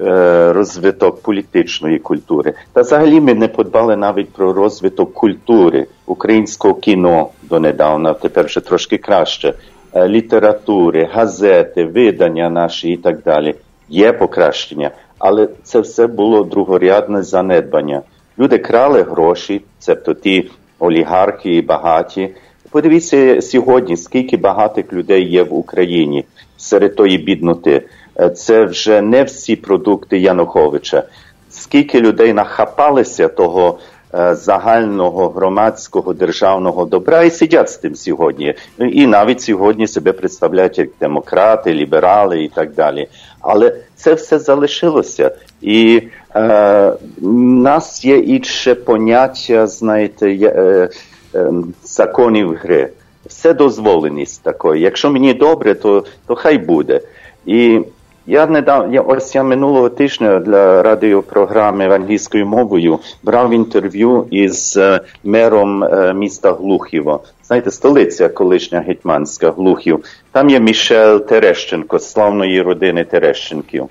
Е, 0.00 0.52
розвиток 0.52 1.22
політичної 1.22 1.98
культури. 1.98 2.54
Та 2.72 2.80
взагалі 2.80 3.20
ми 3.20 3.34
не 3.34 3.48
подбали 3.48 3.96
навіть 3.96 4.32
про 4.32 4.52
розвиток 4.52 5.12
культури 5.12 5.86
українського 6.06 6.74
кіно 6.74 7.28
донедавна, 7.42 8.14
тепер 8.14 8.46
вже 8.46 8.60
трошки 8.60 8.98
краще. 8.98 9.54
Е, 9.92 10.08
літератури, 10.08 11.08
газети, 11.12 11.84
видання 11.84 12.50
наші 12.50 12.90
і 12.90 12.96
так 12.96 13.22
далі. 13.22 13.54
Є 13.88 14.12
покращення, 14.12 14.90
але 15.18 15.48
це 15.62 15.80
все 15.80 16.06
було 16.06 16.44
другорядне 16.44 17.22
занедбання. 17.22 18.02
Люди 18.38 18.58
крали 18.58 19.02
гроші, 19.02 19.60
цебто 19.78 20.14
ті 20.14 20.50
олігархи 20.78 21.54
і 21.56 21.62
багаті. 21.62 22.34
Подивіться 22.70 23.42
сьогодні, 23.42 23.96
скільки 23.96 24.36
багатих 24.36 24.92
людей 24.92 25.30
є 25.30 25.42
в 25.42 25.54
Україні 25.54 26.24
серед 26.56 26.96
тої 26.96 27.18
бідноти. 27.18 27.82
Е, 28.20 28.30
це 28.30 28.64
вже 28.64 29.00
не 29.00 29.24
всі 29.24 29.56
продукти 29.56 30.18
Януковича. 30.18 31.02
Скільки 31.50 32.00
людей 32.00 32.32
нахапалися 32.32 33.28
того 33.28 33.78
е, 34.14 34.34
загального 34.34 35.28
громадського 35.28 36.14
державного 36.14 36.84
добра 36.84 37.22
і 37.22 37.30
сидять 37.30 37.70
з 37.70 37.76
тим 37.76 37.94
сьогодні, 37.94 38.54
і 38.78 39.06
навіть 39.06 39.40
сьогодні 39.40 39.86
себе 39.86 40.12
представляють 40.12 40.78
як 40.78 40.88
демократи, 41.00 41.74
ліберали 41.74 42.42
і 42.42 42.48
так 42.48 42.72
далі. 42.72 43.08
Але 43.40 43.76
це 43.96 44.14
все 44.14 44.38
залишилося, 44.38 45.30
і 45.60 46.02
е, 46.36 46.92
нас 47.62 48.04
є 48.04 48.18
інше 48.18 48.74
поняття, 48.74 49.66
знаєте, 49.66 50.30
е, 50.42 50.88
е, 51.34 51.50
законів 51.84 52.58
гри. 52.62 52.90
Все 53.26 53.54
дозволеність 53.54 54.42
такої. 54.42 54.82
Якщо 54.82 55.10
мені 55.10 55.34
добре, 55.34 55.74
то 55.74 56.04
то 56.26 56.34
хай 56.34 56.58
буде. 56.58 57.00
І 57.46 57.80
я 58.26 58.46
недавно, 58.46 58.94
я, 58.94 59.02
ось 59.02 59.34
я 59.34 59.42
минулого 59.42 59.88
тижня 59.88 60.38
для 60.38 60.82
радіопрограми 60.82 61.94
англійською 61.94 62.46
мовою 62.46 62.98
брав 63.22 63.52
інтерв'ю 63.52 64.26
із 64.30 64.76
е, 64.76 65.00
мером 65.24 65.84
е, 65.84 66.14
міста 66.14 66.52
Глухіво. 66.52 67.20
Знаєте, 67.44 67.70
столиця 67.70 68.28
колишня 68.28 68.80
гетьманська 68.80 69.50
Глухів. 69.50 70.04
Там 70.32 70.50
є 70.50 70.60
Мішел 70.60 71.26
Терещенко, 71.26 71.98
славної 71.98 72.62
родини 72.62 73.04
Терещенків. 73.04 73.88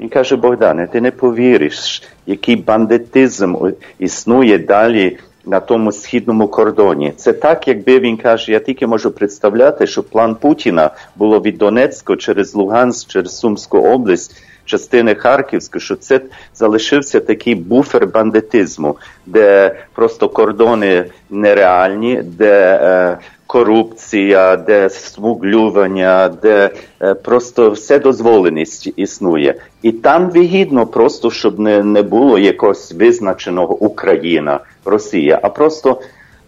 Він 0.00 0.08
каже, 0.08 0.36
Богдане, 0.36 0.86
ти 0.86 1.00
не 1.00 1.10
повіриш, 1.10 2.02
який 2.26 2.56
бандитизм 2.56 3.56
існує 3.98 4.58
далі 4.58 5.18
на 5.46 5.60
тому 5.60 5.92
східному 5.92 6.48
кордоні. 6.48 7.12
Це 7.16 7.32
так, 7.32 7.68
якби 7.68 7.98
він 7.98 8.16
каже, 8.16 8.52
я 8.52 8.58
тільки 8.58 8.86
можу 8.86 9.10
представляти, 9.10 9.86
що 9.86 10.02
план 10.02 10.34
Путіна 10.34 10.90
було 11.16 11.40
від 11.40 11.58
Донецька 11.58 12.16
через 12.16 12.54
Луганськ, 12.54 13.08
через 13.08 13.38
Сумську 13.38 13.78
область. 13.78 14.42
Частини 14.64 15.14
Харківської, 15.14 15.82
що 15.82 15.96
це 15.96 16.20
залишився 16.54 17.20
такий 17.20 17.54
буфер 17.54 18.06
бандитизму, 18.06 18.96
де 19.26 19.76
просто 19.94 20.28
кордони 20.28 21.04
нереальні, 21.30 22.22
де 22.22 22.80
е, 22.82 23.18
корупція, 23.46 24.56
де 24.56 24.90
смуглювання, 24.90 26.30
де 26.42 26.70
е, 27.02 27.14
просто 27.14 27.70
вседозволеність 27.70 28.92
існує. 28.96 29.54
І 29.82 29.92
там 29.92 30.30
вигідно 30.30 30.86
просто, 30.86 31.30
щоб 31.30 31.58
не 31.58 31.82
не 31.82 32.02
було 32.02 32.38
якогось 32.38 32.92
визначеного 32.92 33.74
Україна, 33.74 34.60
Росія, 34.84 35.40
а 35.42 35.48
просто 35.48 36.00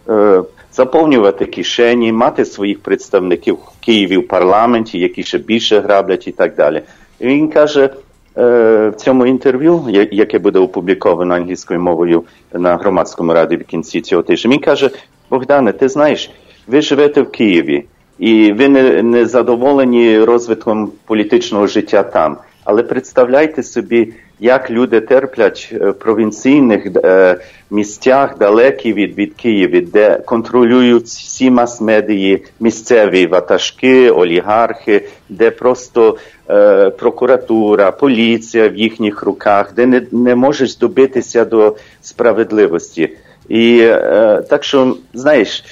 е, 0.09 0.43
заповнювати 0.73 1.45
кишені, 1.45 2.11
мати 2.11 2.45
своїх 2.45 2.79
представників 2.79 3.55
в 3.55 3.85
Києві 3.85 4.17
в 4.17 4.27
парламенті, 4.27 4.99
які 4.99 5.23
ще 5.23 5.37
більше 5.37 5.79
граблять 5.79 6.27
і 6.27 6.31
так 6.31 6.55
далі. 6.55 6.81
І 7.19 7.27
Він 7.27 7.49
каже. 7.49 7.89
Е, 8.37 8.89
в 8.89 8.95
цьому 8.95 9.25
інтерв'ю, 9.25 9.85
яке 10.11 10.39
буде 10.39 10.59
опубліковано 10.59 11.35
англійською 11.35 11.79
мовою 11.79 12.23
на 12.53 12.77
громадському 12.77 13.33
раді 13.33 13.55
в 13.57 13.63
кінці 13.63 14.01
цього 14.01 14.23
тижня, 14.23 14.51
він 14.51 14.59
каже: 14.59 14.89
Богдане, 15.29 15.73
ти 15.73 15.89
знаєш, 15.89 16.31
ви 16.67 16.81
живете 16.81 17.21
в 17.21 17.31
Києві, 17.31 17.85
і 18.19 18.51
ви 18.51 18.69
не, 18.69 19.03
не 19.03 19.25
задоволені 19.25 20.19
розвитком 20.19 20.91
політичного 21.05 21.67
життя 21.67 22.03
там. 22.03 22.37
Але 22.63 22.83
представляйте 22.83 23.63
собі, 23.63 24.13
як 24.43 24.71
люди 24.71 25.01
терплять 25.01 25.73
в 25.81 25.93
провінційних 25.93 26.85
е, 26.85 27.35
місцях 27.71 28.37
далекі 28.37 28.93
від 28.93 29.17
від 29.17 29.33
Києва, 29.33 29.81
де 29.93 30.19
контролюють 30.25 31.03
всі 31.03 31.51
мас-медії, 31.51 32.45
місцеві 32.59 33.27
ватажки, 33.27 34.11
олігархи, 34.11 35.05
де 35.29 35.51
просто 35.51 36.17
е, 36.49 36.89
прокуратура, 36.89 37.91
поліція 37.91 38.69
в 38.69 38.75
їхніх 38.75 39.23
руках, 39.23 39.73
де 39.75 39.85
не, 39.85 40.01
не 40.11 40.35
можеш 40.35 40.77
добитися 40.77 41.45
до 41.45 41.75
справедливості. 42.01 43.09
І 43.49 43.79
е, 43.81 44.43
так 44.49 44.63
що, 44.63 44.97
знаєш, 45.13 45.63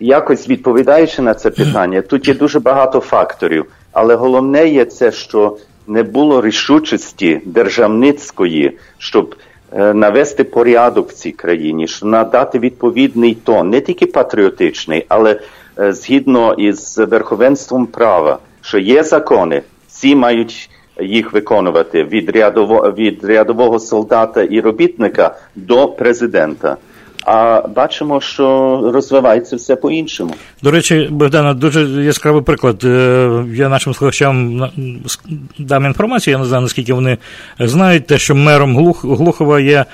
якось 0.00 0.48
відповідаючи 0.48 1.22
на 1.22 1.34
це 1.34 1.50
питання, 1.50 2.02
тут 2.02 2.28
є 2.28 2.34
дуже 2.34 2.60
багато 2.60 3.00
факторів, 3.00 3.64
але 3.92 4.14
головне 4.14 4.68
є 4.68 4.84
це, 4.84 5.12
що 5.12 5.56
не 5.92 6.02
було 6.02 6.42
рішучості 6.42 7.40
державницької, 7.44 8.78
щоб 8.98 9.34
е, 9.72 9.94
навести 9.94 10.44
порядок 10.44 11.10
в 11.10 11.12
цій 11.12 11.32
країні, 11.32 11.88
щоб 11.88 12.08
надати 12.08 12.58
відповідний 12.58 13.34
тон, 13.34 13.70
не 13.70 13.80
тільки 13.80 14.06
патріотичний, 14.06 15.06
але 15.08 15.40
е, 15.78 15.92
згідно 15.92 16.54
із 16.54 16.98
верховенством 16.98 17.86
права, 17.86 18.38
що 18.60 18.78
є 18.78 19.04
закони, 19.04 19.62
всі 19.88 20.16
мають 20.16 20.70
їх 21.00 21.32
виконувати 21.32 22.04
від 22.04 22.30
рядового 22.30 22.92
від 22.92 23.24
рядового 23.24 23.78
солдата 23.78 24.42
і 24.42 24.60
робітника 24.60 25.36
до 25.54 25.88
президента. 25.88 26.76
А 27.24 27.62
бачимо, 27.76 28.20
що 28.20 28.80
розвивається 28.94 29.56
все 29.56 29.76
по-іншому. 29.76 30.34
До 30.62 30.70
речі, 30.70 31.08
Богдана, 31.10 31.54
дуже 31.54 32.04
яскравий 32.04 32.42
приклад. 32.42 32.84
Е, 32.84 33.44
я 33.54 33.68
нашим 33.68 33.94
слухачам 33.94 34.70
дам 35.58 35.84
інформацію, 35.84 36.32
я 36.32 36.38
не 36.38 36.44
знаю, 36.44 36.62
наскільки 36.62 36.92
вони 36.92 37.18
знають, 37.58 38.06
те, 38.06 38.18
що 38.18 38.34
мером 38.34 38.94
Глухова 39.02 39.60
є. 39.60 39.84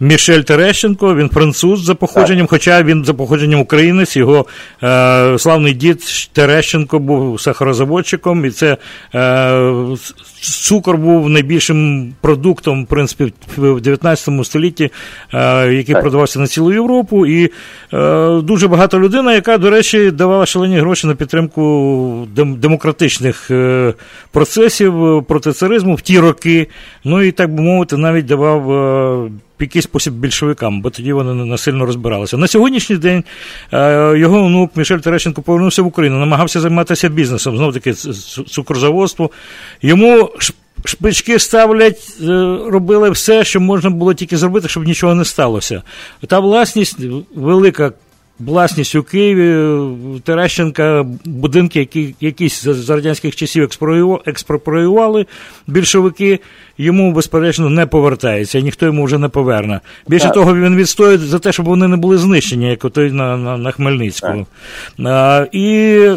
Мішель 0.00 0.40
Терещенко, 0.40 1.14
він 1.14 1.28
француз 1.28 1.84
за 1.84 1.94
походженням, 1.94 2.46
хоча 2.46 2.82
він 2.82 3.04
за 3.04 3.14
походженням 3.14 3.60
українець, 3.60 4.16
його 4.16 4.46
е, 4.82 5.38
славний 5.38 5.74
дід 5.74 6.02
Терещенко 6.32 6.98
був 6.98 7.40
сахарозаводчиком, 7.40 8.44
і 8.44 8.50
це 8.50 8.76
е, 9.14 9.96
цукор 10.40 10.96
був 10.96 11.28
найбільшим 11.28 12.12
продуктом, 12.20 12.84
в 12.84 12.86
принципі, 12.86 13.32
в 13.56 13.80
19 13.80 14.46
столітті, 14.46 14.90
е, 15.34 15.72
який 15.72 15.94
продавався 15.94 16.40
на 16.40 16.46
цілу 16.46 16.72
Європу. 16.72 17.26
І 17.26 17.50
е, 17.92 18.40
дуже 18.40 18.68
багато 18.68 19.00
людина, 19.00 19.34
яка, 19.34 19.58
до 19.58 19.70
речі, 19.70 20.10
давала 20.10 20.46
шалені 20.46 20.78
гроші 20.78 21.06
на 21.06 21.14
підтримку 21.14 22.28
демократичних 22.34 23.50
е, 23.50 23.94
процесів 24.32 25.24
проти 25.28 25.52
царизму 25.52 25.94
в 25.94 26.00
ті 26.00 26.18
роки. 26.18 26.66
Ну 27.04 27.22
і 27.22 27.32
так 27.32 27.54
би 27.54 27.62
мовити, 27.62 27.96
навіть 27.96 28.26
давав. 28.26 29.30
В 29.60 29.62
якийсь 29.62 29.84
спосіб 29.84 30.14
більшовикам, 30.14 30.82
бо 30.82 30.90
тоді 30.90 31.12
вони 31.12 31.44
не 31.44 31.58
сильно 31.58 31.86
розбиралися. 31.86 32.36
На 32.36 32.46
сьогоднішній 32.46 32.96
день 32.96 33.24
е, 33.72 34.14
його 34.18 34.44
онук 34.44 34.76
Мішель 34.76 34.98
Терещенко 34.98 35.42
повернувся 35.42 35.82
в 35.82 35.86
Україну, 35.86 36.18
намагався 36.18 36.60
займатися 36.60 37.08
бізнесом, 37.08 37.56
знов 37.56 37.72
таки 37.72 37.92
цукрозаводство. 38.46 39.30
Йому 39.82 40.30
шпички 40.84 41.38
ставлять, 41.38 42.16
е, 42.20 42.26
робили 42.66 43.10
все, 43.10 43.44
що 43.44 43.60
можна 43.60 43.90
було 43.90 44.14
тільки 44.14 44.36
зробити, 44.36 44.68
щоб 44.68 44.84
нічого 44.84 45.14
не 45.14 45.24
сталося. 45.24 45.82
Та 46.26 46.40
власність 46.40 46.98
велика 47.34 47.92
власність 48.40 48.94
у 48.94 49.02
Києві 49.02 49.78
Терещенка, 50.24 51.06
будинки, 51.24 51.78
які 51.78 52.14
якісь 52.20 52.64
з 52.64 52.90
радянських 52.90 53.36
часів 53.36 53.70
експроприювали 54.26 55.26
більшовики, 55.66 56.40
йому, 56.78 57.12
безперечно, 57.12 57.70
не 57.70 57.86
повертається, 57.86 58.58
і 58.58 58.62
ніхто 58.62 58.86
йому 58.86 59.04
вже 59.04 59.18
не 59.18 59.28
поверне. 59.28 59.80
Більше 60.08 60.24
так. 60.24 60.34
того, 60.34 60.56
він 60.56 60.76
відстоює 60.76 61.18
за 61.18 61.38
те, 61.38 61.52
щоб 61.52 61.66
вони 61.66 61.88
не 61.88 61.96
були 61.96 62.18
знищені, 62.18 62.70
як 62.70 62.84
отой 62.84 63.12
на 63.12 63.36
на, 63.36 63.56
на 63.56 63.70
Хмельницькому. 63.70 64.46
А, 65.06 65.46
І 65.52 65.96
е, 65.98 66.16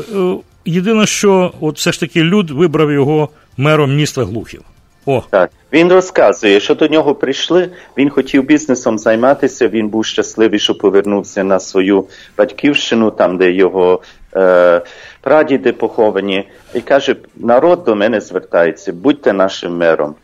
єдине, 0.65 1.05
що 1.05 1.53
от 1.61 1.77
все 1.77 1.91
ж 1.91 1.99
таки 1.99 2.23
люд 2.23 2.51
вибрав 2.51 2.91
його 2.91 3.29
мером 3.57 3.95
міста 3.95 4.23
Глухів. 4.23 4.61
О. 5.05 5.23
Так. 5.29 5.49
Він 5.73 5.91
розказує, 5.91 6.59
що 6.59 6.75
до 6.75 6.87
нього 6.87 7.15
прийшли. 7.15 7.69
Він 7.97 8.09
хотів 8.09 8.43
бізнесом 8.43 8.99
займатися. 8.99 9.67
Він 9.67 9.87
був 9.87 10.05
щасливий, 10.05 10.59
що 10.59 10.75
повернувся 10.75 11.43
на 11.43 11.59
свою 11.59 12.05
батьківщину, 12.37 13.11
там 13.11 13.37
де 13.37 13.51
його 13.51 14.01
е, 14.35 14.81
прадіди 15.21 15.73
поховані, 15.73 16.47
і 16.73 16.81
каже: 16.81 17.15
народ 17.35 17.83
до 17.83 17.95
мене 17.95 18.21
звертається, 18.21 18.93
будьте 18.93 19.33
нашим 19.33 19.77
мером 19.77 20.15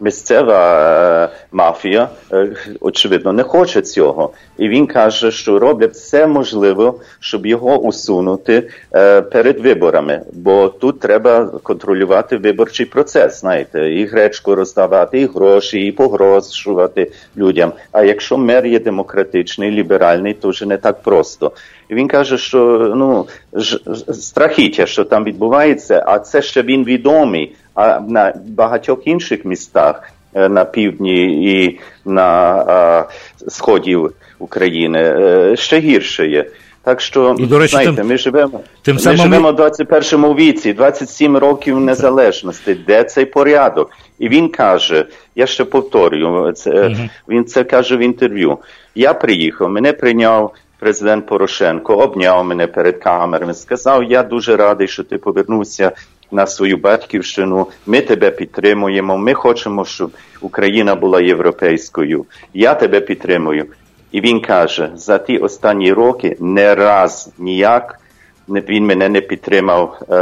місцева 0.00 1.24
е, 1.24 1.28
мафія, 1.52 2.08
е, 2.32 2.56
очевидно, 2.80 3.32
не 3.32 3.42
хоче 3.42 3.82
цього. 3.82 4.32
І 4.58 4.68
він 4.68 4.86
каже, 4.86 5.30
що 5.30 5.58
роблять 5.58 5.92
все 5.92 6.26
можливе, 6.26 6.92
щоб 7.20 7.46
його 7.46 7.78
усунути 7.78 8.68
е, 8.94 9.22
перед 9.22 9.60
виборами. 9.60 10.22
Бо 10.32 10.68
тут 10.68 11.00
треба 11.00 11.46
контролювати 11.62 12.36
виборчий 12.36 12.86
процес. 12.86 13.40
Знаєте, 13.40 13.92
і 13.92 14.06
гречку 14.06 14.54
роздавати, 14.54 15.20
і 15.20 15.26
гроші, 15.26 15.86
і 15.86 15.92
погрожувати 15.92 17.12
людям. 17.36 17.72
А 17.92 18.02
якщо 18.02 18.38
мер 18.38 18.66
є 18.66 18.80
демократичний, 18.80 19.70
ліберальний, 19.70 20.34
то 20.34 20.48
вже 20.48 20.66
не 20.66 20.76
так 20.76 21.02
просто. 21.02 21.52
І 21.88 21.94
він 21.94 22.08
каже, 22.08 22.38
що 22.38 22.92
ну 22.96 23.26
ж, 23.52 23.80
страхіття, 24.12 24.86
що 24.86 25.04
там 25.04 25.24
відбувається, 25.24 26.04
а 26.06 26.18
це 26.18 26.42
ще 26.42 26.62
він 26.62 26.84
відомий. 26.84 27.54
А 27.78 28.00
на 28.00 28.34
багатьох 28.46 29.06
інших 29.06 29.44
містах 29.44 30.02
е, 30.34 30.48
на 30.48 30.64
півдні 30.64 31.24
і 31.52 31.80
на 32.04 32.22
а, 32.68 33.04
сході 33.48 33.98
України 34.38 34.98
е, 35.02 35.56
ще 35.56 35.80
гірше 35.80 36.28
є. 36.28 36.46
Так 36.82 37.00
що, 37.00 37.36
і, 37.38 37.46
до 37.46 37.58
речі, 37.58 37.70
знаєте, 37.70 37.94
тим, 37.94 38.06
ми 38.06 38.18
живемо 38.18 38.60
тим 38.82 38.94
ми 38.94 39.00
самим... 39.00 39.18
живемо 39.18 39.52
в 39.52 39.56
21 39.56 40.34
віці, 40.34 40.72
27 40.72 41.36
років 41.36 41.80
незалежності, 41.80 42.74
де 42.74 43.04
цей 43.04 43.24
порядок. 43.24 43.90
І 44.18 44.28
він 44.28 44.48
каже: 44.48 45.06
я 45.34 45.46
ще 45.46 45.64
повторюю, 45.64 46.52
це, 46.52 46.70
uh 46.70 47.08
він 47.28 47.44
це 47.44 47.64
каже 47.64 47.96
в 47.96 48.00
інтерв'ю. 48.00 48.58
Я 48.94 49.14
приїхав, 49.14 49.70
мене 49.70 49.92
прийняв 49.92 50.54
президент 50.78 51.26
Порошенко, 51.26 51.96
обняв 51.96 52.44
мене 52.44 52.66
перед 52.66 52.98
камерами, 52.98 53.54
сказав: 53.54 54.04
Я 54.04 54.22
дуже 54.22 54.56
радий, 54.56 54.88
що 54.88 55.04
ти 55.04 55.18
повернувся 55.18 55.92
на 56.30 56.46
свою 56.46 56.76
батьківщину. 56.76 57.66
Ми 57.86 58.00
тебе 58.00 58.30
підтримуємо. 58.30 59.18
Ми 59.18 59.34
хочемо, 59.34 59.84
щоб 59.84 60.10
Україна 60.40 60.94
була 60.94 61.20
європейською. 61.20 62.26
Я 62.54 62.74
тебе 62.74 63.00
підтримую. 63.00 63.66
І 64.12 64.20
він 64.20 64.40
каже: 64.40 64.90
за 64.94 65.18
ті 65.18 65.38
останні 65.38 65.92
роки 65.92 66.36
не 66.40 66.74
раз 66.74 67.32
ніяк 67.38 68.00
він 68.48 68.86
мене 68.86 69.08
не 69.08 69.20
підтримав 69.20 69.98
е, 70.10 70.14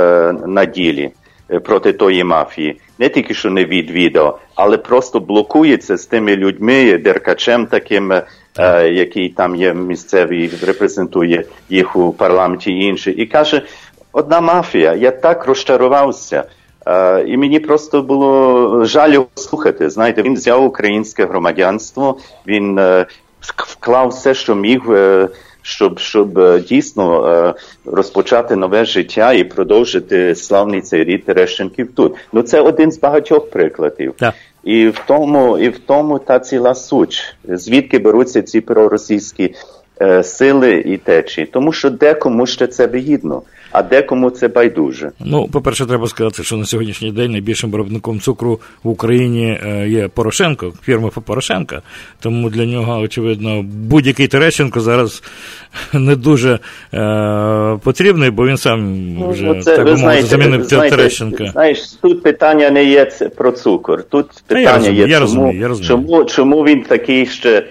на 0.46 0.64
ділі 0.64 1.10
е, 1.50 1.60
проти 1.60 1.92
тої 1.92 2.24
мафії. 2.24 2.80
Не 2.98 3.08
тільки 3.08 3.34
що 3.34 3.50
не 3.50 3.64
відвідав, 3.64 4.40
але 4.54 4.76
просто 4.76 5.20
блокується 5.20 5.96
з 5.96 6.06
тими 6.06 6.36
людьми, 6.36 6.98
деркачем 6.98 7.66
таким, 7.66 8.12
е, 8.12 8.24
який 8.90 9.28
там 9.28 9.56
є 9.56 9.74
місцевий, 9.74 10.52
репрезентує 10.66 11.44
їх 11.68 11.96
у 11.96 12.12
парламенті 12.12 12.72
і 12.72 12.80
інші, 12.80 13.10
і 13.10 13.26
каже: 13.26 13.62
одна 14.16 14.40
мафія. 14.40 14.94
Я 14.94 15.10
так 15.10 15.46
розчарувався. 15.46 16.44
Uh, 16.86 17.24
і 17.24 17.36
мені 17.36 17.60
просто 17.60 18.02
було 18.02 18.84
жаль 18.84 19.12
його 19.12 19.26
слухати. 19.34 19.90
Знаєте, 19.90 20.22
він 20.22 20.34
взяв 20.34 20.64
українське 20.64 21.26
громадянство, 21.26 22.18
він 22.46 22.78
uh, 22.78 23.06
вклав 23.40 24.08
все, 24.08 24.34
що 24.34 24.54
міг, 24.54 24.80
uh, 24.80 25.28
щоб 25.62 25.98
щоб 25.98 26.60
дійсно 26.60 27.54
розпочати 27.84 28.56
нове 28.56 28.84
життя 28.84 29.32
і 29.32 29.44
продовжити 29.44 30.34
славний 30.34 30.80
цей 30.80 31.04
рід 31.04 31.24
Терещенків 31.24 31.88
тут. 31.96 32.14
Ну 32.32 32.42
це 32.42 32.60
один 32.60 32.92
з 32.92 32.98
багатьох 32.98 33.50
прикладів. 33.50 34.14
Yeah. 34.18 34.32
І 34.64 34.88
в 34.88 35.02
тому, 35.06 35.58
і 35.58 35.68
в 35.68 35.78
тому 35.78 36.18
та 36.18 36.38
ціла 36.38 36.74
суть, 36.74 37.36
звідки 37.48 37.98
беруться 37.98 38.42
ці 38.42 38.60
проросійські 38.60 39.54
е, 40.02 40.22
сили 40.22 40.74
і 40.86 40.96
течії, 40.96 41.46
тому 41.46 41.72
що 41.72 41.90
декому 41.90 42.46
ще 42.46 42.66
це 42.66 42.86
вигідно 42.86 43.42
а 43.76 43.82
декому 43.82 44.30
це 44.30 44.48
байдуже. 44.48 45.10
Ну, 45.20 45.48
по-перше, 45.48 45.86
треба 45.86 46.06
сказати, 46.06 46.42
що 46.42 46.56
на 46.56 46.64
сьогоднішній 46.64 47.12
день 47.12 47.32
найбільшим 47.32 47.70
виробником 47.70 48.20
цукру 48.20 48.60
в 48.82 48.88
Україні 48.88 49.60
е, 49.66 49.88
є 49.88 50.08
Порошенко, 50.08 50.72
фірма 50.84 51.10
Порошенка. 51.24 51.82
Тому 52.20 52.50
для 52.50 52.64
нього, 52.64 53.00
очевидно, 53.00 53.62
будь-який 53.62 54.28
Терещенко 54.28 54.80
зараз 54.80 55.22
не 55.92 56.16
дуже 56.16 56.58
е, 56.94 57.78
потрібний, 57.84 58.30
бо 58.30 58.46
він 58.46 58.56
сам 58.56 58.96
ну, 59.18 59.30
вже 59.30 59.44
ну, 59.44 59.62
це, 59.62 59.76
так 59.76 59.84
би 59.84 59.96
мовити, 59.96 60.22
замінив 60.22 60.64
знаєте, 60.64 60.96
Терещенка. 60.96 61.46
Знаєш, 61.52 61.92
тут 62.02 62.22
питання 62.22 62.70
не 62.70 62.84
є 62.84 63.04
про 63.36 63.52
цукор. 63.52 64.02
Тут 64.02 64.26
питання 64.46 64.88
є, 64.88 65.08
чому, 65.08 65.20
розумію, 65.20 65.68
розумію. 65.68 65.88
чому 65.88 66.24
чому 66.24 66.64
він 66.64 66.82
такий 66.82 67.26
ще 67.26 67.66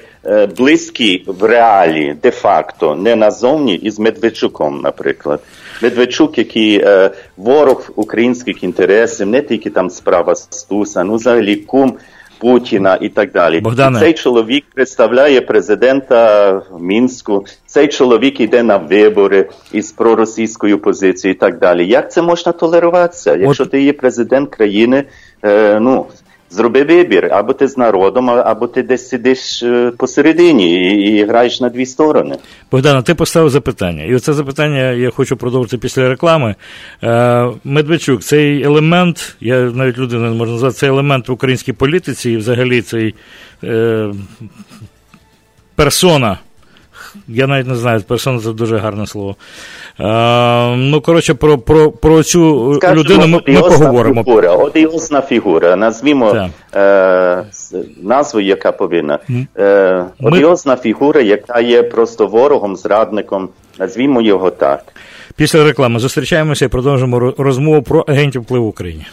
близькі 0.58 1.24
в 1.28 1.44
реалі, 1.44 2.15
де-факто, 2.24 2.96
не 2.96 3.15
назовні, 3.15 3.76
із 3.76 4.00
Медведчуком, 4.00 4.82
наприклад. 4.82 5.39
Медведчук, 5.81 6.38
який 6.38 6.81
е, 6.83 7.11
ворог 7.38 7.89
українських 7.95 8.63
інтересів, 8.63 9.27
не 9.27 9.41
тільки 9.41 9.69
там 9.69 9.89
справа 9.89 10.35
Стуса, 10.35 11.03
ну 11.03 11.15
взагалі 11.15 11.55
кум 11.55 11.97
Путіна 12.38 12.97
і 13.01 13.09
так 13.09 13.31
далі. 13.31 13.59
Богдане. 13.59 13.99
Цей 13.99 14.13
чоловік 14.13 14.65
представляє 14.73 15.41
президента 15.41 16.51
в 16.71 16.81
Мінську, 16.81 17.45
цей 17.65 17.88
чоловік 17.88 18.39
йде 18.39 18.63
на 18.63 18.77
вибори 18.77 19.49
із 19.71 19.91
проросійською 19.91 20.79
позицією 20.79 21.35
і 21.35 21.39
так 21.39 21.59
далі. 21.59 21.88
Як 21.88 22.11
це 22.11 22.21
можна 22.21 22.51
толеруватися? 22.51 23.35
Якщо 23.35 23.63
От... 23.63 23.71
ти 23.71 23.83
є 23.83 23.93
президент 23.93 24.49
країни, 24.49 25.03
е, 25.43 25.79
ну 25.79 26.05
Зроби 26.56 26.84
вибір, 26.84 27.30
або 27.32 27.54
ти 27.54 27.68
з 27.68 27.78
народом, 27.78 28.30
або 28.30 28.68
ти 28.68 28.84
десь 28.84 29.10
сидиш 29.10 29.63
посередині 29.98 30.74
і, 30.74 31.18
і 31.18 31.26
граєш 31.26 31.62
на 31.62 31.70
дві 31.70 31.86
сторони. 31.86 32.36
Богдана, 32.72 33.02
ти 33.02 33.15
поставив 33.15 33.50
запитання. 33.50 34.04
І 34.04 34.15
оце 34.15 34.34
запитання 34.34 34.91
я 34.91 35.10
хочу 35.10 35.38
продовжити 35.38 35.78
після 35.78 36.10
реклами. 36.10 36.56
Е, 37.04 37.48
Медведчук, 37.63 38.24
цей 38.24 38.63
елемент, 38.63 39.36
я 39.41 39.60
навіть 39.60 39.98
людина 39.98 40.30
не 40.30 40.36
можу 40.36 40.52
назвати, 40.52 40.76
цей 40.76 40.89
елемент 40.89 41.30
в 41.30 41.32
українській 41.32 41.74
політиці 41.74 42.32
і 42.32 42.38
взагалі 42.38 42.82
цей 42.82 43.15
е, 43.63 44.12
персона. 45.76 46.39
Я 47.28 47.48
навіть 47.48 47.68
не 47.68 47.76
знаю, 47.76 48.02
персона 48.02 48.39
це 48.39 48.52
дуже 48.52 48.78
гарне 48.78 49.08
слово. 49.08 49.36
А, 49.97 50.75
ну, 50.77 51.01
коротше, 51.01 51.34
про 51.34 51.58
про, 51.58 51.91
про 51.91 52.23
цю 52.23 52.73
Скажемо, 52.75 52.99
людину 52.99 53.27
ми, 53.27 53.53
ми 53.53 53.62
поговоримо. 53.62 54.23
Фігура, 54.23 54.51
одіозна 54.51 55.21
фігура. 55.21 55.75
Назвімо 55.75 56.49
е, 56.75 57.43
назву, 58.03 58.39
яка 58.39 58.71
повинна. 58.71 59.19
Е, 59.58 60.05
одіозна 60.19 60.75
фігура, 60.75 61.21
яка 61.21 61.60
є 61.60 61.84
просто 61.84 62.27
ворогом, 62.27 62.75
зрадником. 62.75 63.49
Назвімо 63.79 64.21
його 64.21 64.51
так. 64.51 64.84
Після 65.36 65.63
реклами 65.63 65.99
зустрічаємося 65.99 66.65
і 66.65 66.67
продовжимо 66.67 67.34
розмову 67.38 67.81
про 67.81 67.99
агентів 67.99 68.41
впливу 68.41 68.65
в 68.65 68.69
Україні. 68.69 69.05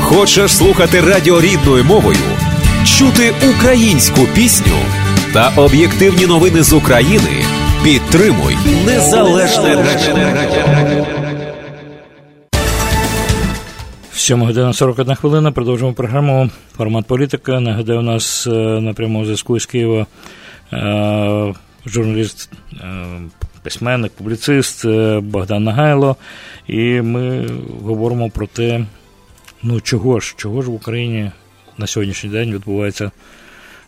Хочеш 0.00 0.56
слухати 0.56 1.00
радіо 1.00 1.40
рідною 1.40 1.84
мовою? 1.84 2.18
Чути 2.98 3.32
українську 3.50 4.20
пісню 4.34 4.76
та 5.34 5.52
об'єктивні 5.56 6.26
новини 6.26 6.62
з 6.62 6.72
України. 6.72 7.44
Підтримуй 7.84 8.56
незалежне 8.86 9.74
радіо. 9.74 11.06
7 14.12 14.42
година 14.42 14.72
41 14.72 15.14
хвилина. 15.14 15.52
Продовжуємо 15.52 15.94
програму 15.94 16.50
Формат 16.76 17.06
політика. 17.06 17.60
Нагадаю, 17.60 17.98
у 17.98 18.02
нас 18.02 18.46
на 18.80 18.92
прямому 18.94 19.24
зв'язку 19.24 19.60
з 19.60 19.66
Києва 19.66 20.06
журналіст, 21.86 22.50
письменник, 23.62 24.12
публіцист 24.12 24.86
Богдан 25.20 25.64
Нагайло. 25.64 26.16
І 26.68 27.00
ми 27.00 27.48
говоримо 27.82 28.30
про 28.30 28.46
те, 28.46 28.86
ну 29.62 29.80
чого 29.80 30.20
ж, 30.20 30.34
чого 30.36 30.62
ж 30.62 30.70
в 30.70 30.74
Україні 30.74 31.30
на 31.78 31.86
сьогоднішній 31.86 32.30
день 32.30 32.52
відбувається 32.52 33.10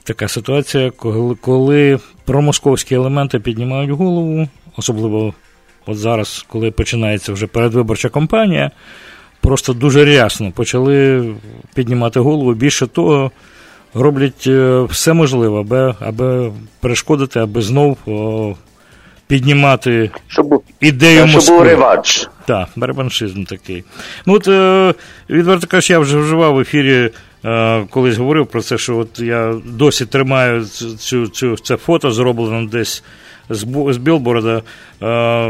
така 0.07 0.29
ситуація, 0.29 0.91
коли, 0.91 1.35
коли 1.35 1.99
промосковські 2.25 2.95
елементи 2.95 3.39
піднімають 3.39 3.91
голову, 3.91 4.49
особливо 4.77 5.35
от 5.87 5.99
зараз, 5.99 6.45
коли 6.49 6.71
починається 6.71 7.33
вже 7.33 7.47
передвиборча 7.47 8.09
кампанія, 8.09 8.71
просто 9.41 9.73
дуже 9.73 10.05
рясно 10.05 10.53
почали 10.53 11.25
піднімати 11.75 12.21
голову. 12.21 12.55
Більше 12.55 12.87
того, 12.87 13.31
роблять 13.95 14.47
все 14.91 15.13
можливе, 15.13 15.61
аби 15.61 15.95
аби 16.01 16.53
перешкодити, 16.81 17.41
аби 17.41 17.63
знов 17.63 17.99
о, 18.07 18.55
піднімати 19.27 20.11
щоб, 20.27 20.63
ідею 20.81 21.27
Москви. 21.27 21.41
Щоб 21.41 21.55
був 21.55 21.67
реванш. 21.67 22.29
Так, 22.47 22.69
реваншизм 22.77 23.45
такий. 23.45 23.85
Ну 24.27 24.35
от, 24.35 24.49
е, 24.49 24.95
відверто 25.31 25.67
кажучи, 25.67 25.93
я 25.93 25.99
вже 25.99 26.19
вживав 26.19 26.55
в 26.55 26.61
ефірі 26.61 27.11
колись 27.91 28.17
говорив 28.17 28.47
про 28.47 28.63
це, 28.63 28.79
що 28.79 28.97
от 28.97 29.19
я 29.19 29.55
досі 29.65 30.07
тримаю 30.07 30.65
цю, 30.99 31.29
цю, 31.29 31.57
це 31.57 31.77
фото, 31.77 32.13
зроблено 32.13 32.69
десь 32.69 33.03
з, 33.51 33.67
з 33.91 33.97
Білборода, 33.97 34.63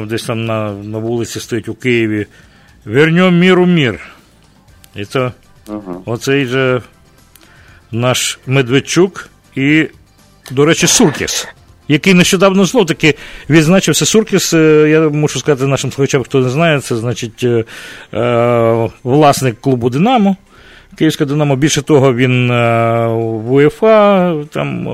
десь 0.07 0.25
там 0.25 0.45
на 0.45 0.73
на 0.73 0.99
вулиці 0.99 1.41
стоїть 1.41 1.69
у 1.69 1.75
Києві. 1.75 2.27
Вернем 2.85 3.39
міру 3.39 3.67
мір. 3.67 4.01
І 4.95 5.05
це 5.05 5.33
uh-huh. 5.67 6.01
оцей 6.05 6.47
же 6.47 6.83
наш 7.93 8.39
Медведчук 8.47 9.29
і, 9.55 9.87
до 10.51 10.65
речі, 10.65 10.87
Суркіс. 10.87 11.49
Який 11.89 12.15
нещодавно 12.15 12.65
знов 12.65 12.87
таки 12.87 13.15
відзначився 13.51 14.07
Суркіс, 14.07 14.53
я 14.53 15.09
мушу 15.09 15.39
сказати 15.39 15.67
нашим 15.67 15.93
слухачам, 15.93 16.23
хто 16.23 16.41
не 16.41 16.49
знає, 16.49 16.81
це 16.81 16.97
значить 16.97 17.45
е, 17.45 17.65
власник 19.03 19.61
клубу 19.61 19.91
Динамо. 19.91 20.37
Київська 20.97 21.25
Динамо, 21.25 21.57
більше 21.57 21.83
того, 21.83 22.15
він 22.15 22.49
в 22.49 23.53
УЄФА, 23.53 24.35
там 24.53 24.89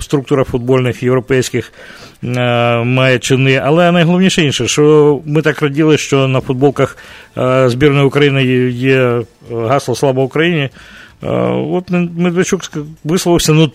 структура 0.00 0.44
футбольних 0.44 1.02
європейських 1.02 1.72
має 2.22 3.18
чини. 3.18 3.62
Але 3.64 3.92
найголовніше 3.92 4.42
інше, 4.42 4.68
що 4.68 5.20
ми 5.26 5.42
так 5.42 5.62
раділи, 5.62 5.98
що 5.98 6.28
на 6.28 6.40
футболках 6.40 6.96
збірної 7.66 8.06
України 8.06 8.44
є 8.70 9.22
гасло 9.50 9.94
Слава 9.94 10.22
Україні. 10.22 10.68
От 11.72 11.90
Медведчук 11.90 12.60
висловився 13.04 13.52
ну, 13.52 13.70